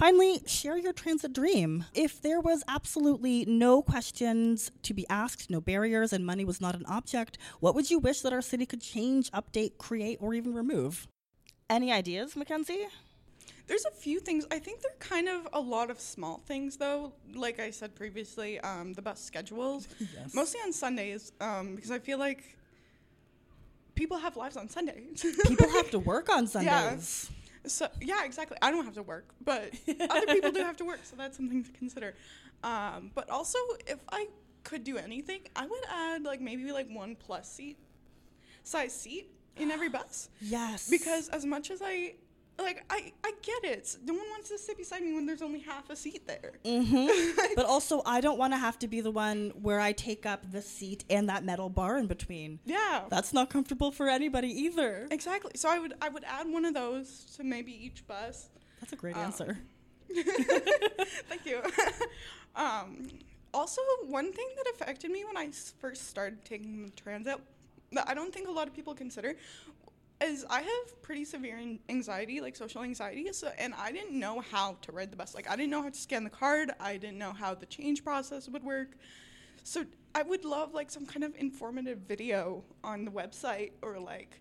Finally, 0.00 0.40
share 0.46 0.78
your 0.78 0.94
transit 0.94 1.34
dream. 1.34 1.84
If 1.92 2.22
there 2.22 2.40
was 2.40 2.64
absolutely 2.66 3.44
no 3.44 3.82
questions 3.82 4.70
to 4.84 4.94
be 4.94 5.04
asked, 5.10 5.50
no 5.50 5.60
barriers, 5.60 6.14
and 6.14 6.24
money 6.24 6.42
was 6.42 6.58
not 6.58 6.74
an 6.74 6.86
object, 6.86 7.36
what 7.60 7.74
would 7.74 7.90
you 7.90 7.98
wish 7.98 8.22
that 8.22 8.32
our 8.32 8.40
city 8.40 8.64
could 8.64 8.80
change, 8.80 9.30
update, 9.32 9.76
create, 9.76 10.16
or 10.22 10.32
even 10.32 10.54
remove? 10.54 11.06
Any 11.68 11.92
ideas, 11.92 12.34
Mackenzie? 12.34 12.86
There's 13.66 13.84
a 13.84 13.90
few 13.90 14.20
things. 14.20 14.46
I 14.50 14.58
think 14.58 14.80
they're 14.80 14.96
kind 15.00 15.28
of 15.28 15.46
a 15.52 15.60
lot 15.60 15.90
of 15.90 16.00
small 16.00 16.38
things, 16.46 16.78
though. 16.78 17.12
Like 17.34 17.60
I 17.60 17.70
said 17.70 17.94
previously, 17.94 18.58
um, 18.60 18.94
the 18.94 19.02
bus 19.02 19.20
schedules, 19.20 19.86
Yes. 20.00 20.32
mostly 20.32 20.60
on 20.64 20.72
Sundays, 20.72 21.30
um, 21.42 21.74
because 21.74 21.90
I 21.90 21.98
feel 21.98 22.18
like 22.18 22.56
people 23.94 24.16
have 24.16 24.38
lives 24.38 24.56
on 24.56 24.66
Sundays. 24.70 25.22
People 25.46 25.68
have 25.68 25.90
to 25.90 25.98
work 26.12 26.30
on 26.30 26.48
Yeah. 26.54 26.96
So 27.66 27.88
yeah, 28.00 28.24
exactly. 28.24 28.56
I 28.62 28.70
don't 28.70 28.84
have 28.84 28.94
to 28.94 29.02
work, 29.02 29.28
but 29.44 29.72
other 30.10 30.26
people 30.26 30.50
do 30.50 30.60
have 30.60 30.76
to 30.78 30.84
work, 30.84 31.00
so 31.04 31.16
that's 31.16 31.36
something 31.36 31.62
to 31.64 31.70
consider. 31.72 32.14
Um, 32.64 33.10
but 33.14 33.28
also, 33.30 33.58
if 33.86 33.98
I 34.10 34.28
could 34.64 34.84
do 34.84 34.96
anything, 34.98 35.40
I 35.56 35.66
would 35.66 35.84
add 35.90 36.24
like 36.24 36.40
maybe 36.40 36.70
like 36.72 36.88
one 36.90 37.16
plus 37.16 37.50
seat 37.50 37.76
size 38.62 38.92
seat 38.92 39.30
in 39.56 39.70
every 39.70 39.88
bus 39.88 40.28
Yes. 40.40 40.88
because 40.90 41.28
as 41.30 41.44
much 41.46 41.70
as 41.70 41.80
I 41.82 42.14
like, 42.62 42.84
I 42.90 43.12
I 43.24 43.32
get 43.42 43.64
it. 43.64 43.96
No 44.04 44.14
one 44.14 44.28
wants 44.30 44.48
to 44.50 44.58
sit 44.58 44.76
beside 44.76 45.02
me 45.02 45.12
when 45.14 45.26
there's 45.26 45.42
only 45.42 45.60
half 45.60 45.90
a 45.90 45.96
seat 45.96 46.26
there. 46.26 46.52
Mm-hmm. 46.64 47.52
but 47.56 47.66
also, 47.66 48.02
I 48.06 48.20
don't 48.20 48.38
want 48.38 48.52
to 48.52 48.58
have 48.58 48.78
to 48.80 48.88
be 48.88 49.00
the 49.00 49.10
one 49.10 49.52
where 49.60 49.80
I 49.80 49.92
take 49.92 50.26
up 50.26 50.50
the 50.50 50.62
seat 50.62 51.04
and 51.10 51.28
that 51.28 51.44
metal 51.44 51.68
bar 51.68 51.98
in 51.98 52.06
between. 52.06 52.58
Yeah. 52.64 53.02
That's 53.08 53.32
not 53.32 53.50
comfortable 53.50 53.90
for 53.90 54.08
anybody 54.08 54.48
either. 54.48 55.06
Exactly. 55.10 55.52
So 55.56 55.68
I 55.68 55.78
would 55.78 55.94
I 56.00 56.08
would 56.08 56.24
add 56.24 56.48
one 56.48 56.64
of 56.64 56.74
those 56.74 57.26
to 57.36 57.44
maybe 57.44 57.72
each 57.72 58.06
bus. 58.06 58.48
That's 58.80 58.92
a 58.92 58.96
great 58.96 59.16
Um, 59.16 59.22
answer. 59.22 59.58
Thank 61.28 61.46
you. 61.46 61.62
um, 62.56 63.06
also, 63.52 63.80
one 64.06 64.32
thing 64.32 64.48
that 64.56 64.72
affected 64.74 65.10
me 65.10 65.24
when 65.24 65.36
I 65.36 65.50
first 65.80 66.08
started 66.08 66.44
taking 66.44 66.84
the 66.84 66.90
transit 66.90 67.38
that 67.92 68.08
I 68.08 68.14
don't 68.14 68.32
think 68.32 68.48
a 68.48 68.52
lot 68.52 68.68
of 68.68 68.74
people 68.74 68.94
consider 68.94 69.34
is 70.22 70.44
I 70.50 70.60
have 70.60 71.02
pretty 71.02 71.24
severe 71.24 71.58
anxiety, 71.88 72.40
like 72.40 72.56
social 72.56 72.82
anxiety. 72.82 73.32
So, 73.32 73.50
and 73.58 73.74
I 73.74 73.92
didn't 73.92 74.18
know 74.18 74.40
how 74.40 74.76
to 74.82 74.92
ride 74.92 75.10
the 75.10 75.16
bus. 75.16 75.34
Like, 75.34 75.50
I 75.50 75.56
didn't 75.56 75.70
know 75.70 75.82
how 75.82 75.88
to 75.88 75.98
scan 75.98 76.24
the 76.24 76.30
card. 76.30 76.72
I 76.78 76.96
didn't 76.96 77.18
know 77.18 77.32
how 77.32 77.54
the 77.54 77.66
change 77.66 78.04
process 78.04 78.48
would 78.48 78.62
work. 78.62 78.96
So, 79.64 79.84
I 80.14 80.22
would 80.22 80.44
love 80.44 80.74
like 80.74 80.90
some 80.90 81.06
kind 81.06 81.24
of 81.24 81.34
informative 81.36 81.98
video 82.00 82.64
on 82.82 83.04
the 83.04 83.10
website 83.10 83.72
or 83.80 83.98
like 83.98 84.40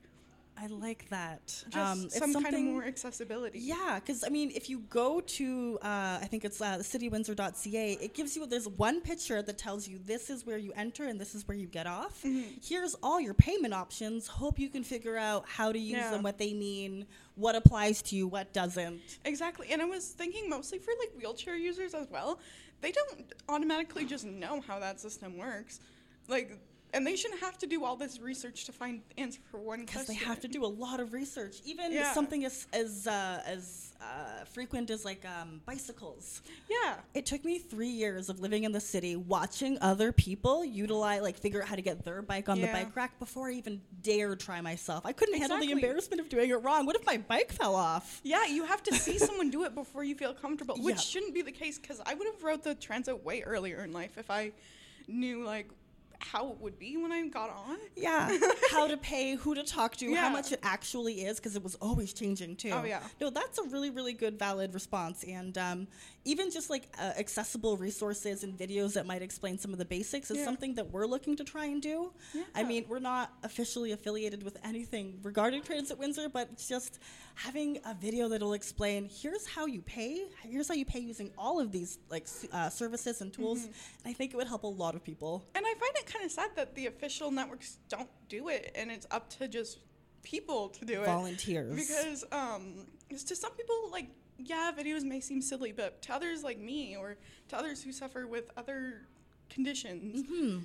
I 0.62 0.68
like 0.68 1.08
that. 1.10 1.46
just 1.70 1.76
Um, 1.78 2.10
some 2.10 2.34
kind 2.44 2.54
of 2.56 2.62
more 2.62 2.84
accessibility. 2.84 3.60
Yeah, 3.60 4.00
because 4.00 4.24
I 4.26 4.30
mean, 4.30 4.52
if 4.54 4.70
you 4.70 4.80
go 4.90 5.22
to, 5.22 5.80
uh, 5.82 6.20
I 6.22 6.28
think 6.30 6.44
it's 6.44 6.60
uh, 6.60 6.80
citywindsor.ca, 6.80 7.94
it 7.94 8.14
gives 8.14 8.36
you, 8.36 8.46
there's 8.46 8.68
one 8.68 9.00
picture 9.02 9.42
that 9.42 9.58
tells 9.58 9.88
you 9.88 10.00
this 10.06 10.30
is 10.30 10.46
where 10.46 10.58
you 10.58 10.74
enter 10.76 11.06
and 11.06 11.20
this 11.20 11.34
is 11.36 11.48
where 11.48 11.56
you 11.58 11.68
get 11.68 11.88
off. 11.88 12.22
Mm-hmm. 12.24 12.58
Here's 12.62 12.96
all 13.02 13.22
your 13.22 13.34
payment 13.34 13.74
options. 13.74 14.28
Hope 14.28 14.60
you 14.60 14.70
can 14.70 14.84
figure 14.84 15.18
out 15.18 15.46
how 15.48 15.72
to 15.72 15.80
use 15.80 15.98
Yeah. 15.98 16.12
them, 16.12 16.24
what 16.24 16.38
they 16.38 16.54
mean, 16.54 17.06
what 17.36 17.56
applies 17.56 18.02
to 18.04 18.16
you, 18.18 18.28
what 18.28 18.52
doesn't. 18.52 19.00
Exactly. 19.26 19.68
And 19.72 19.82
I 19.82 19.86
was 19.86 20.10
thinking 20.10 20.50
mostly 20.50 20.80
for 20.80 20.92
like 21.00 21.12
wheelchair 21.18 21.56
users 21.56 21.94
as 21.94 22.08
well. 22.10 22.40
They 22.82 22.92
don't 22.92 23.32
automatically 23.48 24.06
just 24.06 24.26
know 24.26 24.62
how 24.62 24.80
that 24.80 25.00
system 25.00 25.38
works. 25.38 25.80
Like 26.28 26.58
and 26.94 27.06
they 27.06 27.16
shouldn't 27.16 27.42
have 27.42 27.58
to 27.60 27.68
do 27.68 27.84
all 27.86 27.96
this 27.96 28.20
research 28.20 28.66
to 28.66 28.72
find 28.72 29.02
the 29.16 29.22
answer 29.22 29.40
for 29.52 29.60
one 29.60 29.86
question. 29.86 30.02
Because 30.02 30.08
they 30.08 30.14
have 30.16 30.40
to 30.42 30.48
do 30.48 30.66
a 30.66 30.68
lot 30.68 31.00
of 31.00 31.14
research. 31.14 31.58
Even 31.66 31.92
Yeah. 31.92 32.14
something 32.14 32.46
as 32.46 32.68
as 32.74 33.08
uh, 33.08 33.42
as 33.46 33.94
uh, 34.02 34.46
frequent 34.46 34.90
as 34.90 35.04
like 35.04 35.26
um, 35.26 35.62
bicycles. 35.66 36.42
Yeah. 36.70 36.96
It 37.14 37.26
took 37.26 37.44
me 37.44 37.60
three 37.60 37.90
years 37.90 38.30
of 38.30 38.40
living 38.40 38.64
in 38.64 38.72
the 38.72 38.80
city, 38.80 39.16
watching 39.16 39.78
other 39.82 40.12
people 40.14 40.64
utilize, 40.64 41.22
like, 41.22 41.38
figure 41.38 41.62
out 41.62 41.68
how 41.68 41.76
to 41.76 41.82
get 41.82 42.06
their 42.06 42.22
bike 42.22 42.48
on 42.48 42.62
the 42.62 42.68
bike 42.68 42.96
rack 42.96 43.20
before 43.20 43.50
I 43.50 43.54
even 43.54 43.82
dared 44.02 44.40
try 44.40 44.62
myself. 44.62 45.06
I 45.06 45.12
couldn't 45.12 45.38
handle 45.38 45.60
the 45.60 45.72
embarrassment 45.72 46.22
of 46.22 46.30
doing 46.30 46.50
it 46.50 46.56
wrong. 46.64 46.86
What 46.86 46.96
if 46.96 47.06
my 47.06 47.18
bike 47.18 47.52
fell 47.52 47.76
off? 47.76 48.22
Yeah, 48.24 48.46
you 48.46 48.64
have 48.64 48.82
to 48.84 48.96
see 48.96 49.18
someone 49.20 49.50
do 49.50 49.66
it 49.66 49.76
before 49.76 50.04
you 50.04 50.16
feel 50.16 50.34
comfortable, 50.34 50.76
which 50.78 50.96
Yeah. 50.96 51.02
shouldn't 51.02 51.34
be 51.34 51.42
the 51.42 51.52
case 51.52 51.78
because 51.78 52.00
I 52.06 52.14
would 52.14 52.26
have 52.28 52.42
rode 52.42 52.64
the 52.64 52.76
transit 52.76 53.24
way 53.24 53.42
earlier 53.42 53.84
in 53.84 53.92
life 53.92 54.18
if 54.18 54.32
I 54.32 54.54
knew 55.08 55.44
like 55.44 55.68
how 56.20 56.52
it 56.52 56.60
would 56.60 56.78
be 56.78 56.98
when 56.98 57.12
I 57.12 57.28
got 57.28 57.50
on. 57.50 57.78
Yeah, 57.96 58.38
how 58.72 58.88
to 58.88 58.98
pay, 58.98 59.36
who 59.36 59.56
to 59.56 59.64
talk 59.64 59.96
to, 59.98 60.06
Yeah. 60.06 60.22
how 60.22 60.30
much 60.30 60.52
it 60.52 60.60
actually 60.64 61.22
is, 61.26 61.38
because 61.38 61.56
it 61.56 61.64
was 61.64 61.76
always 61.76 62.14
changing 62.14 62.56
too. 62.58 62.72
Oh, 62.72 62.84
yeah. 62.84 63.00
No, 63.20 63.30
that's 63.30 63.58
a 63.58 63.64
really, 63.64 63.90
really 63.90 64.14
good, 64.14 64.38
valid 64.38 64.74
response. 64.74 65.24
And 65.24 65.58
um, 65.58 65.88
even 66.30 66.52
just 66.52 66.70
like 66.70 66.86
uh, 67.00 67.14
accessible 67.18 67.76
resources 67.78 68.44
and 68.44 68.56
videos 68.56 68.94
that 68.94 69.06
might 69.06 69.24
explain 69.24 69.58
some 69.58 69.72
of 69.74 69.80
the 69.80 69.86
basics 69.86 70.30
is 70.30 70.38
Yeah. 70.38 70.46
something 70.46 70.76
that 70.76 70.92
we're 70.92 71.08
looking 71.08 71.36
to 71.38 71.44
try 71.44 71.66
and 71.66 71.82
do. 71.82 72.14
I 72.54 72.64
mean, 72.64 72.86
we're 72.88 73.00
not 73.00 73.34
officially 73.44 73.92
affiliated 73.94 74.44
with 74.44 74.58
anything 74.64 75.20
regarding 75.24 75.64
Transit 75.64 75.98
Windsor, 75.98 76.30
but 76.30 76.50
it's 76.52 76.68
just 76.68 77.00
having 77.34 77.80
a 77.84 77.96
video 77.96 78.30
that'll 78.30 78.54
explain 78.54 79.10
here's 79.22 79.48
how 79.48 79.66
you 79.66 79.82
pay, 79.82 80.28
here's 80.44 80.68
how 80.68 80.76
you 80.76 80.86
pay 80.86 81.00
using 81.00 81.32
all 81.36 81.60
of 81.60 81.72
these 81.72 81.98
like 82.10 82.28
uh, 82.52 82.70
services 82.70 83.22
and 83.22 83.34
tools. 83.34 83.60
Mm-hmm. 83.62 84.04
And 84.04 84.12
I 84.12 84.14
think 84.14 84.34
it 84.34 84.38
would 84.38 84.48
help 84.48 84.64
a 84.64 84.68
lot 84.68 84.94
of 84.94 85.04
people. 85.04 85.48
And 85.56 85.66
I 85.66 85.74
find 85.82 85.94
it 85.96 86.06
kind 86.06 86.24
of 86.26 86.32
sad 86.32 86.52
that 86.58 86.76
the 86.76 86.86
official 86.86 87.32
networks 87.32 87.80
don't 87.90 88.10
do 88.28 88.50
it, 88.50 88.72
and 88.76 88.92
it's 88.92 89.08
up 89.10 89.30
to 89.38 89.48
just 89.48 89.80
people 90.22 90.70
to 90.70 90.86
do 90.86 91.02
it. 91.02 91.06
Volunteers. 91.06 91.76
Because 91.76 92.24
um, 92.32 92.86
it's 93.10 93.24
to 93.24 93.36
some 93.36 93.52
people, 93.54 93.90
like, 93.92 94.10
yeah, 94.44 94.72
videos 94.78 95.04
may 95.04 95.20
seem 95.20 95.42
silly, 95.42 95.72
but 95.72 96.02
to 96.04 96.14
others 96.14 96.44
like 96.44 96.60
me 96.60 96.96
or 96.98 97.18
to 97.50 97.58
others 97.58 97.84
who 97.84 97.92
suffer 97.92 98.28
with 98.28 98.50
other 98.58 99.02
conditions, 99.50 100.24
mm-hmm. 100.24 100.60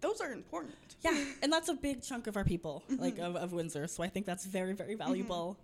those 0.00 0.20
are 0.20 0.32
important. 0.32 0.74
Yeah, 1.02 1.24
and 1.42 1.52
that's 1.52 1.68
a 1.68 1.74
big 1.74 2.02
chunk 2.02 2.26
of 2.26 2.36
our 2.36 2.44
people, 2.44 2.82
mm-hmm. 2.90 3.02
like 3.02 3.18
of, 3.18 3.36
of 3.36 3.52
Windsor. 3.52 3.86
So 3.86 4.02
I 4.02 4.08
think 4.08 4.26
that's 4.26 4.46
very, 4.46 4.72
very 4.72 4.94
mm-hmm. 4.94 5.04
valuable. 5.04 5.58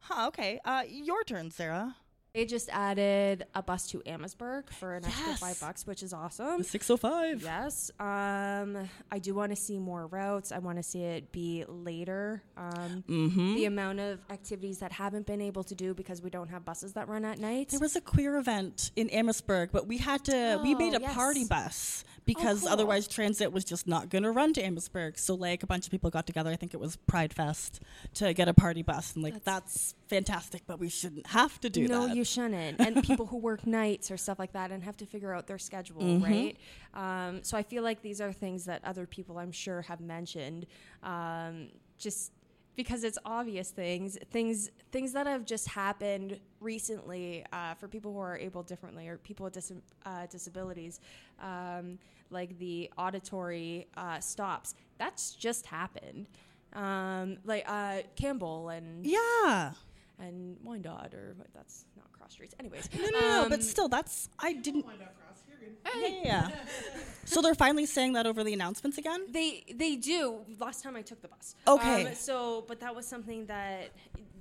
Huh, 0.00 0.28
okay. 0.28 0.60
Uh, 0.64 0.82
your 0.88 1.22
turn, 1.24 1.50
Sarah. 1.50 1.96
They 2.34 2.46
just 2.46 2.70
added 2.72 3.44
a 3.54 3.62
bus 3.62 3.88
to 3.88 4.00
Amherstburg 4.06 4.70
for 4.70 4.94
an 4.94 5.04
extra 5.04 5.34
five 5.36 5.60
bucks, 5.60 5.86
which 5.86 6.02
is 6.02 6.14
awesome. 6.14 6.62
605. 6.62 7.42
Yes. 7.42 7.90
Um, 8.00 8.88
I 9.10 9.18
do 9.18 9.34
want 9.34 9.52
to 9.52 9.56
see 9.56 9.78
more 9.78 10.06
routes. 10.06 10.50
I 10.50 10.58
want 10.58 10.78
to 10.78 10.82
see 10.82 11.02
it 11.02 11.30
be 11.30 11.64
later. 11.68 12.42
Um, 12.56 13.04
Mm-hmm. 13.08 13.54
The 13.56 13.64
amount 13.66 14.00
of 14.00 14.20
activities 14.30 14.78
that 14.78 14.92
haven't 14.92 15.26
been 15.26 15.42
able 15.42 15.62
to 15.64 15.74
do 15.74 15.92
because 15.92 16.22
we 16.22 16.30
don't 16.30 16.48
have 16.48 16.64
buses 16.64 16.94
that 16.94 17.06
run 17.08 17.24
at 17.26 17.38
night. 17.38 17.68
There 17.68 17.80
was 17.80 17.96
a 17.96 18.00
queer 18.00 18.36
event 18.38 18.90
in 18.96 19.10
Amherstburg, 19.10 19.68
but 19.70 19.86
we 19.86 19.98
had 19.98 20.24
to, 20.26 20.58
we 20.62 20.74
made 20.74 20.94
Oh, 20.94 20.98
a 21.04 21.08
party 21.10 21.44
bus 21.44 22.04
because 22.24 22.60
cool. 22.60 22.68
otherwise 22.68 23.08
transit 23.08 23.52
was 23.52 23.64
just 23.64 23.86
not 23.86 24.08
going 24.08 24.24
to 24.24 24.30
run 24.30 24.52
to 24.54 24.62
Amherstburg. 24.62 25.18
So, 25.18 25.34
like, 25.34 25.62
a 25.62 25.66
bunch 25.66 25.86
of 25.86 25.90
people 25.90 26.10
got 26.10 26.26
together, 26.26 26.50
I 26.50 26.56
think 26.56 26.74
it 26.74 26.80
was 26.80 26.96
Pride 26.96 27.32
Fest, 27.32 27.80
to 28.14 28.32
get 28.32 28.48
a 28.48 28.54
party 28.54 28.82
bus. 28.82 29.14
And, 29.14 29.22
like, 29.22 29.44
that's, 29.44 29.94
fantastic, 30.06 30.62
but 30.66 30.78
we 30.78 30.90
shouldn't 30.90 31.26
have 31.28 31.58
to 31.60 31.70
do 31.70 31.88
no, 31.88 32.02
that. 32.02 32.08
No, 32.08 32.14
you 32.14 32.24
shouldn't. 32.24 32.78
And 32.78 33.02
people 33.02 33.26
who 33.26 33.38
work 33.38 33.66
nights 33.66 34.10
or 34.10 34.16
stuff 34.18 34.38
like 34.38 34.52
that 34.52 34.70
and 34.70 34.82
have 34.82 34.96
to 34.98 35.06
figure 35.06 35.32
out 35.32 35.46
their 35.46 35.58
schedule, 35.58 36.02
Mm-hmm. 36.02 36.24
right? 36.24 36.56
Um, 36.94 37.42
so 37.42 37.56
I 37.56 37.62
feel 37.62 37.82
like 37.82 38.02
these 38.02 38.20
are 38.20 38.32
things 38.32 38.66
that 38.66 38.84
other 38.84 39.06
people, 39.06 39.38
I'm 39.38 39.52
sure, 39.52 39.82
have 39.82 40.00
mentioned. 40.00 40.66
Um, 41.02 41.68
just 41.98 42.32
because 42.76 43.04
it's 43.04 43.18
obvious 43.24 43.70
things, 43.70 44.18
things, 44.30 44.70
things 44.90 45.12
that 45.12 45.26
have 45.26 45.44
just 45.44 45.68
happened 45.68 46.38
recently 46.60 47.44
uh, 47.52 47.74
for 47.74 47.88
people 47.88 48.12
who 48.12 48.18
are 48.18 48.38
able 48.38 48.62
differently 48.62 49.08
or 49.08 49.18
people 49.18 49.44
with 49.44 49.52
dis- 49.54 49.72
uh, 50.06 50.26
disabilities, 50.26 51.00
um, 51.40 51.98
like 52.30 52.58
the 52.58 52.90
auditory 52.96 53.86
uh, 53.96 54.18
stops. 54.20 54.74
That's 54.98 55.32
just 55.34 55.66
happened. 55.66 56.26
Um, 56.72 57.36
like 57.44 57.64
uh, 57.68 57.98
Campbell 58.16 58.70
and 58.70 59.04
yeah. 59.04 59.72
and 60.18 60.56
Wyandotte, 60.64 61.12
or 61.12 61.36
that's 61.54 61.84
not 61.96 62.10
cross 62.12 62.32
streets. 62.32 62.54
Anyways, 62.58 62.88
No, 62.98 63.04
no, 63.10 63.20
no, 63.20 63.42
um, 63.42 63.48
but 63.50 63.62
still, 63.62 63.88
that's, 63.88 64.30
I 64.38 64.54
didn't. 64.54 64.86
Yeah, 65.94 66.06
yeah, 66.08 66.20
yeah. 66.24 66.50
so 67.24 67.40
they're 67.42 67.54
finally 67.54 67.86
saying 67.86 68.12
that 68.14 68.26
over 68.26 68.42
the 68.44 68.52
announcements 68.52 68.98
again? 68.98 69.26
they 69.30 69.64
they 69.74 69.96
do. 69.96 70.40
Last 70.58 70.82
time 70.82 70.96
I 70.96 71.02
took 71.02 71.20
the 71.22 71.28
bus. 71.28 71.54
Okay. 71.66 72.06
Um, 72.06 72.14
so, 72.14 72.64
but 72.68 72.80
that 72.80 72.94
was 72.94 73.06
something 73.06 73.46
that 73.46 73.90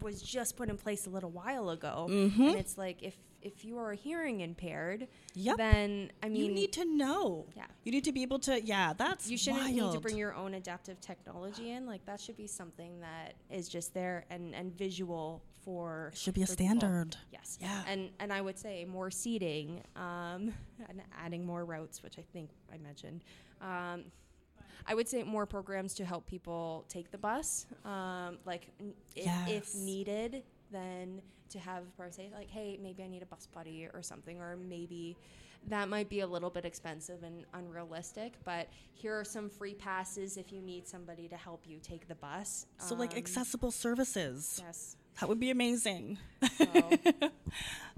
was 0.02 0.22
just 0.22 0.58
put 0.58 0.70
in 0.70 0.78
place 0.78 1.06
a 1.06 1.10
little 1.10 1.30
while 1.30 1.70
ago, 1.70 2.08
Mm-hmm. 2.10 2.42
and 2.42 2.56
it's 2.58 2.78
like 2.78 3.04
if 3.04 3.16
if 3.44 3.66
you 3.66 3.80
are 3.80 3.94
hearing 3.94 4.42
impaired, 4.42 5.08
Yep. 5.34 5.58
then 5.58 6.12
I 6.22 6.30
mean 6.30 6.46
you 6.46 6.52
need 6.54 6.72
to 6.74 6.86
know. 6.86 7.46
Yeah. 7.56 7.66
You 7.84 7.92
need 7.92 8.04
to 8.06 8.12
be 8.12 8.22
able 8.22 8.40
to. 8.40 8.62
Yeah, 8.62 8.94
that's 8.94 9.30
you 9.30 9.38
shouldn't 9.38 9.64
wild. 9.64 9.76
need 9.76 9.92
to 9.94 10.00
bring 10.00 10.18
your 10.18 10.34
own 10.36 10.54
adaptive 10.56 11.02
technology 11.02 11.72
in. 11.72 11.86
Like 11.88 12.06
that 12.06 12.20
should 12.20 12.38
be 12.38 12.48
something 12.48 13.00
that 13.02 13.34
is 13.50 13.68
just 13.70 13.94
there 13.94 14.26
and 14.30 14.54
and 14.56 14.72
visual 14.78 15.42
for 15.64 16.12
Should 16.16 16.34
be 16.34 16.42
a 16.44 16.46
for 16.46 16.56
people. 16.56 16.66
standard. 16.80 17.18
Yes. 17.32 17.58
Yeah. 17.62 17.84
And 17.88 18.10
and 18.20 18.32
I 18.34 18.42
would 18.42 18.58
say 18.58 18.86
more 18.86 19.12
seating, 19.12 19.82
um, 19.96 20.54
and 20.90 21.02
adding 21.18 21.46
more 21.46 21.66
routes, 21.66 22.02
which 22.04 22.18
I 22.18 22.24
think 22.34 22.50
I 22.74 22.78
mentioned. 22.78 23.24
Um, 23.62 24.06
I 24.88 24.96
would 24.96 25.08
say 25.08 25.22
more 25.24 25.46
programs 25.46 25.94
to 25.96 26.06
help 26.06 26.26
people 26.26 26.86
take 26.90 27.12
the 27.12 27.18
bus, 27.18 27.68
um, 27.86 28.40
like 28.46 28.70
if, 29.16 29.26
Yes. 29.26 29.50
if 29.50 29.76
needed, 29.76 30.44
then 30.72 31.22
to 31.50 31.60
have 31.60 31.96
person 31.98 32.24
say 32.26 32.32
like, 32.36 32.50
"Hey, 32.50 32.80
maybe 32.82 33.04
I 33.04 33.08
need 33.08 33.22
a 33.22 33.26
bus 33.28 33.48
buddy 33.54 33.88
or 33.94 34.02
something," 34.02 34.40
or 34.40 34.56
maybe 34.58 35.18
that 35.68 35.88
might 35.90 36.10
be 36.10 36.22
a 36.22 36.28
little 36.28 36.50
bit 36.50 36.66
expensive 36.66 37.22
and 37.22 37.46
unrealistic. 37.54 38.34
But 38.44 38.70
here 38.94 39.14
are 39.20 39.24
some 39.26 39.50
free 39.50 39.76
passes 39.76 40.36
if 40.38 40.52
you 40.52 40.62
need 40.62 40.88
somebody 40.88 41.28
to 41.28 41.36
help 41.38 41.68
you 41.68 41.78
take 41.80 42.08
the 42.08 42.16
bus. 42.16 42.66
So, 42.80 42.96
like 42.96 43.12
Um, 43.12 43.18
accessible 43.20 43.70
services. 43.70 44.60
Yes. 44.64 44.96
That 45.20 45.30
would 45.30 45.40
be 45.40 45.52
amazing. 45.52 46.18
So, 46.58 46.66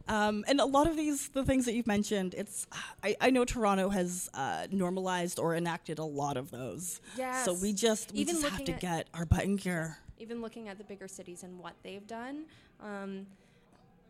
Um, 0.05 0.43
and 0.49 0.59
a 0.59 0.65
lot 0.65 0.87
of 0.87 0.97
these, 0.97 1.29
the 1.29 1.45
things 1.45 1.63
that 1.63 1.75
you've 1.75 1.87
mentioned, 1.87 2.33
it's 2.33 2.67
I, 3.01 3.15
I 3.21 3.29
know 3.29 3.45
Toronto 3.45 3.87
has 3.87 4.29
uh, 4.33 4.67
normalized 4.69 5.39
or 5.39 5.55
enacted 5.55 5.97
a 5.97 6.03
lot 6.03 6.35
of 6.35 6.51
those. 6.51 6.99
yes. 7.17 7.45
So 7.45 7.53
we 7.53 7.71
just 7.71 8.11
we 8.11 8.19
Even 8.19 8.35
just 8.35 8.45
have 8.49 8.65
to 8.65 8.73
get 8.73 9.07
our 9.13 9.23
butt 9.25 9.45
in 9.45 9.55
gear. 9.55 9.99
even 10.19 10.41
looking 10.41 10.67
at 10.67 10.77
the 10.77 10.83
bigger 10.83 11.07
cities 11.07 11.43
and 11.43 11.57
what 11.57 11.71
they've 11.83 12.05
done, 12.05 12.43
um, 12.81 13.25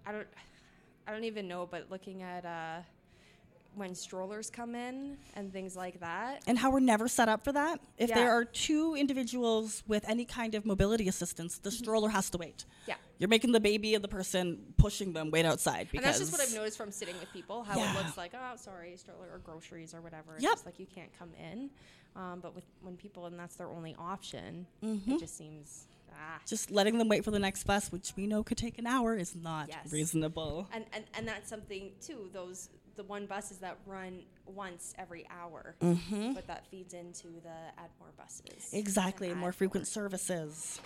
I 0.07 0.11
don't, 0.13 0.27
I 1.07 1.11
don't 1.11 1.25
even 1.25 1.47
know. 1.47 1.67
But 1.69 1.91
looking 1.91 2.23
at 2.23 2.43
uh, 2.43 2.81
when 3.75 3.95
strollers 3.95 4.49
come 4.49 4.75
in 4.75 5.17
and 5.35 5.51
things 5.51 5.75
like 5.75 5.99
that, 5.99 6.43
And 6.47 6.57
how 6.57 6.69
we're 6.71 6.79
never 6.79 7.07
set 7.07 7.27
up 7.27 7.43
for 7.43 7.51
that. 7.53 7.79
If 7.97 8.09
Yeah. 8.09 8.15
there 8.15 8.31
are 8.31 8.45
two 8.45 8.95
individuals 8.95 9.83
with 9.87 10.07
any 10.07 10.25
kind 10.25 10.53
of 10.55 10.65
mobility 10.65 11.07
assistance, 11.07 11.57
the 11.57 11.71
stroller 11.71 12.09
has 12.09 12.29
to 12.31 12.37
wait. 12.37 12.65
yeah. 12.87 12.95
You're 13.19 13.29
making 13.29 13.51
the 13.53 13.59
baby 13.59 13.95
and 13.95 14.03
the 14.03 14.07
person 14.09 14.73
pushing 14.77 15.13
them 15.13 15.31
wait 15.31 15.45
outside 15.45 15.87
And 15.93 16.03
that's 16.03 16.19
just 16.19 16.31
what 16.31 16.41
I've 16.41 16.53
noticed 16.53 16.77
from 16.77 16.91
sitting 16.91 17.17
with 17.19 17.31
people, 17.31 17.63
how 17.63 17.77
Yeah. 17.77 17.93
it 17.93 18.03
looks 18.03 18.17
like, 18.17 18.33
oh, 18.35 18.55
sorry, 18.57 18.95
stroller 18.97 19.29
or 19.31 19.39
groceries 19.39 19.93
or 19.93 20.01
whatever. 20.01 20.33
It's 20.35 20.43
Yep. 20.43 20.51
just 20.53 20.65
like 20.65 20.79
you 20.79 20.85
can't 20.85 21.11
come 21.17 21.33
in. 21.35 21.69
Um, 22.15 22.41
but 22.41 22.53
with 22.53 22.65
when 22.81 22.95
people 22.97 23.25
and 23.25 23.39
that's 23.39 23.55
their 23.55 23.69
only 23.69 23.95
option, 23.97 24.67
Mm-hmm. 24.83 25.13
it 25.13 25.19
just 25.19 25.35
seems 25.37 25.87
ah. 26.11 26.39
just 26.45 26.69
letting 26.69 26.97
them 26.99 27.07
wait 27.07 27.23
for 27.23 27.31
the 27.31 27.39
next 27.39 27.63
bus, 27.63 27.91
which 27.91 28.13
we 28.15 28.27
know 28.27 28.43
could 28.43 28.57
take 28.57 28.77
an 28.77 28.85
hour, 28.85 29.15
is 29.15 29.35
not 29.35 29.69
Yes. 29.69 29.91
reasonable. 29.91 30.67
And, 30.71 30.85
and 30.93 31.05
and 31.15 31.27
that's 31.27 31.49
something 31.49 31.91
too. 32.01 32.29
Those 32.33 32.69
the 32.95 33.03
one 33.03 33.25
buses 33.25 33.57
that 33.59 33.77
run 33.85 34.19
once 34.45 34.93
every 34.97 35.27
hour, 35.29 35.75
Mm-hmm. 35.81 36.33
but 36.33 36.47
that 36.47 36.65
feeds 36.67 36.93
into 36.93 37.27
the 37.43 37.49
add 37.77 37.89
more 37.99 38.09
buses. 38.17 38.69
Exactly, 38.73 39.33
more 39.33 39.51
frequent 39.51 39.87
services. 39.87 40.79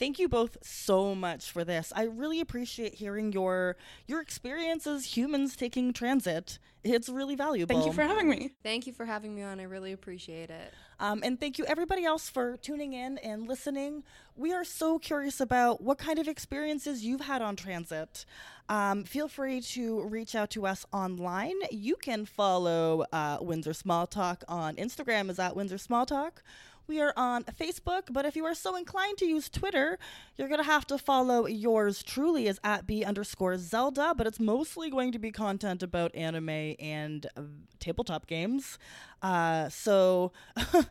Thank 0.00 0.18
you 0.18 0.30
both 0.30 0.56
so 0.62 1.14
much 1.14 1.50
for 1.50 1.62
this. 1.62 1.92
I 1.94 2.04
really 2.04 2.40
appreciate 2.40 2.94
hearing 2.94 3.32
your 3.32 3.76
your 4.06 4.22
experience 4.22 4.86
as 4.86 5.14
humans 5.14 5.56
taking 5.56 5.92
transit. 5.92 6.58
It's 6.82 7.10
really 7.10 7.36
valuable. 7.36 7.74
Thank 7.74 7.84
you 7.84 7.92
for 7.92 8.02
having 8.02 8.30
me. 8.30 8.52
Thank 8.62 8.86
you 8.86 8.94
for 8.94 9.04
having 9.04 9.34
me 9.34 9.42
on. 9.42 9.60
I 9.60 9.64
really 9.64 9.92
appreciate 9.92 10.48
it. 10.48 10.72
Um, 10.98 11.20
and 11.22 11.38
thank 11.38 11.58
you, 11.58 11.66
everybody 11.66 12.06
else, 12.06 12.30
for 12.30 12.56
tuning 12.56 12.94
in 12.94 13.18
and 13.18 13.46
listening. 13.46 14.02
We 14.36 14.54
are 14.54 14.64
so 14.64 14.98
curious 14.98 15.38
about 15.38 15.82
what 15.82 15.98
kind 15.98 16.18
of 16.18 16.28
experiences 16.28 17.04
you've 17.04 17.20
had 17.20 17.42
on 17.42 17.56
transit. 17.56 18.24
Um, 18.70 19.04
feel 19.04 19.28
free 19.28 19.60
to 19.60 20.02
reach 20.04 20.34
out 20.34 20.48
to 20.50 20.66
us 20.66 20.86
online. 20.92 21.56
You 21.70 21.96
can 21.96 22.24
follow 22.24 23.04
uh, 23.12 23.38
Windsor 23.42 23.74
Small 23.74 24.06
Talk 24.06 24.44
on 24.48 24.76
Instagram, 24.76 25.28
is 25.28 25.38
at 25.38 25.54
Windsor 25.54 25.78
Small 25.78 26.06
Talk. 26.06 26.42
We 26.90 27.00
are 27.00 27.12
on 27.16 27.44
Facebook, 27.44 28.12
but 28.12 28.24
if 28.26 28.34
you 28.34 28.44
are 28.46 28.52
so 28.52 28.74
inclined 28.74 29.16
to 29.18 29.24
use 29.24 29.48
Twitter, 29.48 29.96
you're 30.36 30.48
going 30.48 30.58
to 30.58 30.66
have 30.66 30.88
to 30.88 30.98
follow 30.98 31.46
yours 31.46 32.02
truly 32.02 32.48
as 32.48 32.58
at 32.64 32.84
B 32.84 33.04
underscore 33.04 33.58
Zelda, 33.58 34.12
but 34.16 34.26
it's 34.26 34.40
mostly 34.40 34.90
going 34.90 35.12
to 35.12 35.20
be 35.20 35.30
content 35.30 35.84
about 35.84 36.12
anime 36.16 36.74
and 36.80 37.26
uh, 37.36 37.42
tabletop 37.78 38.26
games. 38.26 38.76
Uh, 39.22 39.68
so 39.68 40.32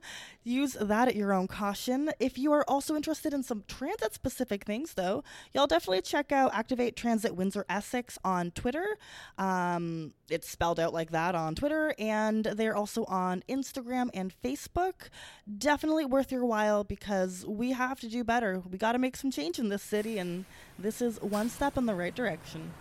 use 0.43 0.73
that 0.79 1.07
at 1.07 1.15
your 1.15 1.33
own 1.33 1.47
caution. 1.47 2.11
If 2.19 2.37
you 2.37 2.51
are 2.51 2.63
also 2.69 2.95
interested 2.95 3.33
in 3.33 3.43
some 3.43 3.63
transit 3.67 4.13
specific 4.13 4.65
things, 4.65 4.93
though, 4.93 5.23
y'all 5.53 5.67
definitely 5.67 6.01
check 6.01 6.31
out 6.31 6.53
Activate 6.53 6.95
Transit 6.95 7.35
Windsor 7.35 7.65
Essex 7.69 8.17
on 8.23 8.51
Twitter. 8.51 8.97
Um, 9.37 10.13
it's 10.29 10.49
spelled 10.49 10.79
out 10.79 10.93
like 10.93 11.11
that 11.11 11.35
on 11.35 11.55
Twitter, 11.55 11.93
and 11.97 12.43
they're 12.45 12.75
also 12.75 13.05
on 13.05 13.43
Instagram 13.49 14.09
and 14.13 14.33
Facebook. 14.43 15.09
Definitely 15.57 16.05
worth 16.05 16.31
your 16.31 16.45
while 16.45 16.83
because 16.83 17.45
we 17.47 17.71
have 17.71 17.99
to 18.01 18.09
do 18.09 18.23
better. 18.23 18.61
We 18.69 18.77
got 18.77 18.93
to 18.93 18.99
make 18.99 19.15
some 19.15 19.31
change 19.31 19.59
in 19.59 19.69
this 19.69 19.83
city, 19.83 20.17
and 20.17 20.45
this 20.77 21.01
is 21.01 21.21
one 21.21 21.49
step 21.49 21.77
in 21.77 21.85
the 21.85 21.95
right 21.95 22.13
direction. 22.13 22.71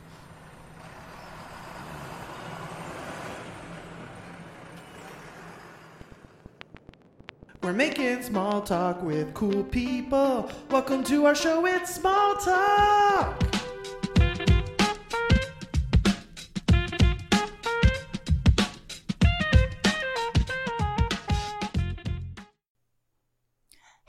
We're 7.69 7.75
making 7.75 8.23
small 8.23 8.63
talk 8.63 9.03
with 9.03 9.35
cool 9.35 9.63
people. 9.63 10.51
Welcome 10.71 11.05
to 11.05 11.27
our 11.27 11.35
show, 11.35 11.67
it's 11.67 11.97
Small 11.97 12.37
Talk. 12.37 13.48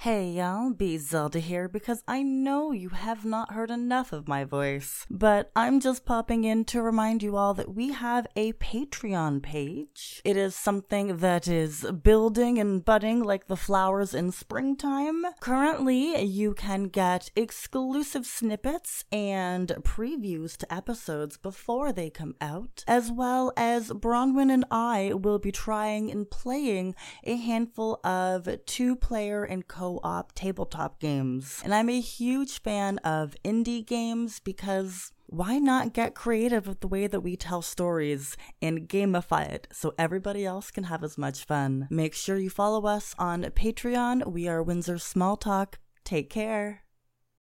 Hey 0.09 0.31
y'all, 0.31 0.71
Bee 0.71 0.97
Zelda 0.97 1.37
here 1.37 1.69
because 1.69 2.01
I 2.07 2.23
know 2.23 2.71
you 2.71 2.89
have 2.89 3.25
not 3.25 3.53
heard 3.53 3.69
enough 3.69 4.11
of 4.11 4.27
my 4.27 4.43
voice. 4.43 5.05
But 5.07 5.51
I'm 5.55 5.79
just 5.79 6.03
popping 6.03 6.45
in 6.45 6.65
to 6.65 6.81
remind 6.81 7.21
you 7.21 7.35
all 7.35 7.53
that 7.53 7.75
we 7.75 7.91
have 7.91 8.25
a 8.35 8.53
Patreon 8.53 9.43
page. 9.43 10.19
It 10.25 10.35
is 10.35 10.55
something 10.55 11.17
that 11.17 11.47
is 11.47 11.85
building 12.01 12.57
and 12.57 12.83
budding 12.83 13.21
like 13.21 13.45
the 13.45 13.55
flowers 13.55 14.15
in 14.15 14.31
springtime. 14.31 15.25
Currently, 15.41 16.23
you 16.23 16.55
can 16.55 16.85
get 16.85 17.29
exclusive 17.35 18.25
snippets 18.25 19.05
and 19.11 19.67
previews 19.83 20.57
to 20.57 20.73
episodes 20.73 21.37
before 21.37 21.93
they 21.93 22.09
come 22.09 22.33
out, 22.41 22.83
as 22.87 23.11
well 23.11 23.53
as 23.55 23.89
Bronwyn 23.89 24.51
and 24.51 24.65
I 24.71 25.13
will 25.13 25.37
be 25.37 25.51
trying 25.51 26.09
and 26.09 26.27
playing 26.27 26.95
a 27.23 27.35
handful 27.35 27.99
of 28.03 28.49
two 28.65 28.95
player 28.95 29.43
and 29.43 29.67
co 29.99 30.07
op 30.07 30.33
tabletop 30.33 30.99
games. 30.99 31.61
And 31.63 31.73
I'm 31.73 31.89
a 31.89 31.99
huge 31.99 32.61
fan 32.61 32.97
of 32.99 33.35
indie 33.43 33.85
games 33.85 34.39
because 34.39 35.11
why 35.27 35.59
not 35.59 35.93
get 35.93 36.15
creative 36.15 36.67
with 36.67 36.79
the 36.79 36.87
way 36.87 37.07
that 37.07 37.21
we 37.21 37.35
tell 37.35 37.61
stories 37.61 38.35
and 38.61 38.89
gamify 38.89 39.47
it 39.47 39.67
so 39.71 39.93
everybody 39.97 40.45
else 40.45 40.71
can 40.71 40.85
have 40.85 41.03
as 41.03 41.17
much 41.17 41.45
fun? 41.45 41.87
Make 41.89 42.13
sure 42.13 42.37
you 42.37 42.49
follow 42.49 42.85
us 42.85 43.13
on 43.19 43.43
Patreon. 43.43 44.31
We 44.31 44.47
are 44.47 44.63
Windsor 44.63 44.97
Small 44.97 45.37
Talk. 45.37 45.77
Take 46.03 46.29
care. 46.29 46.83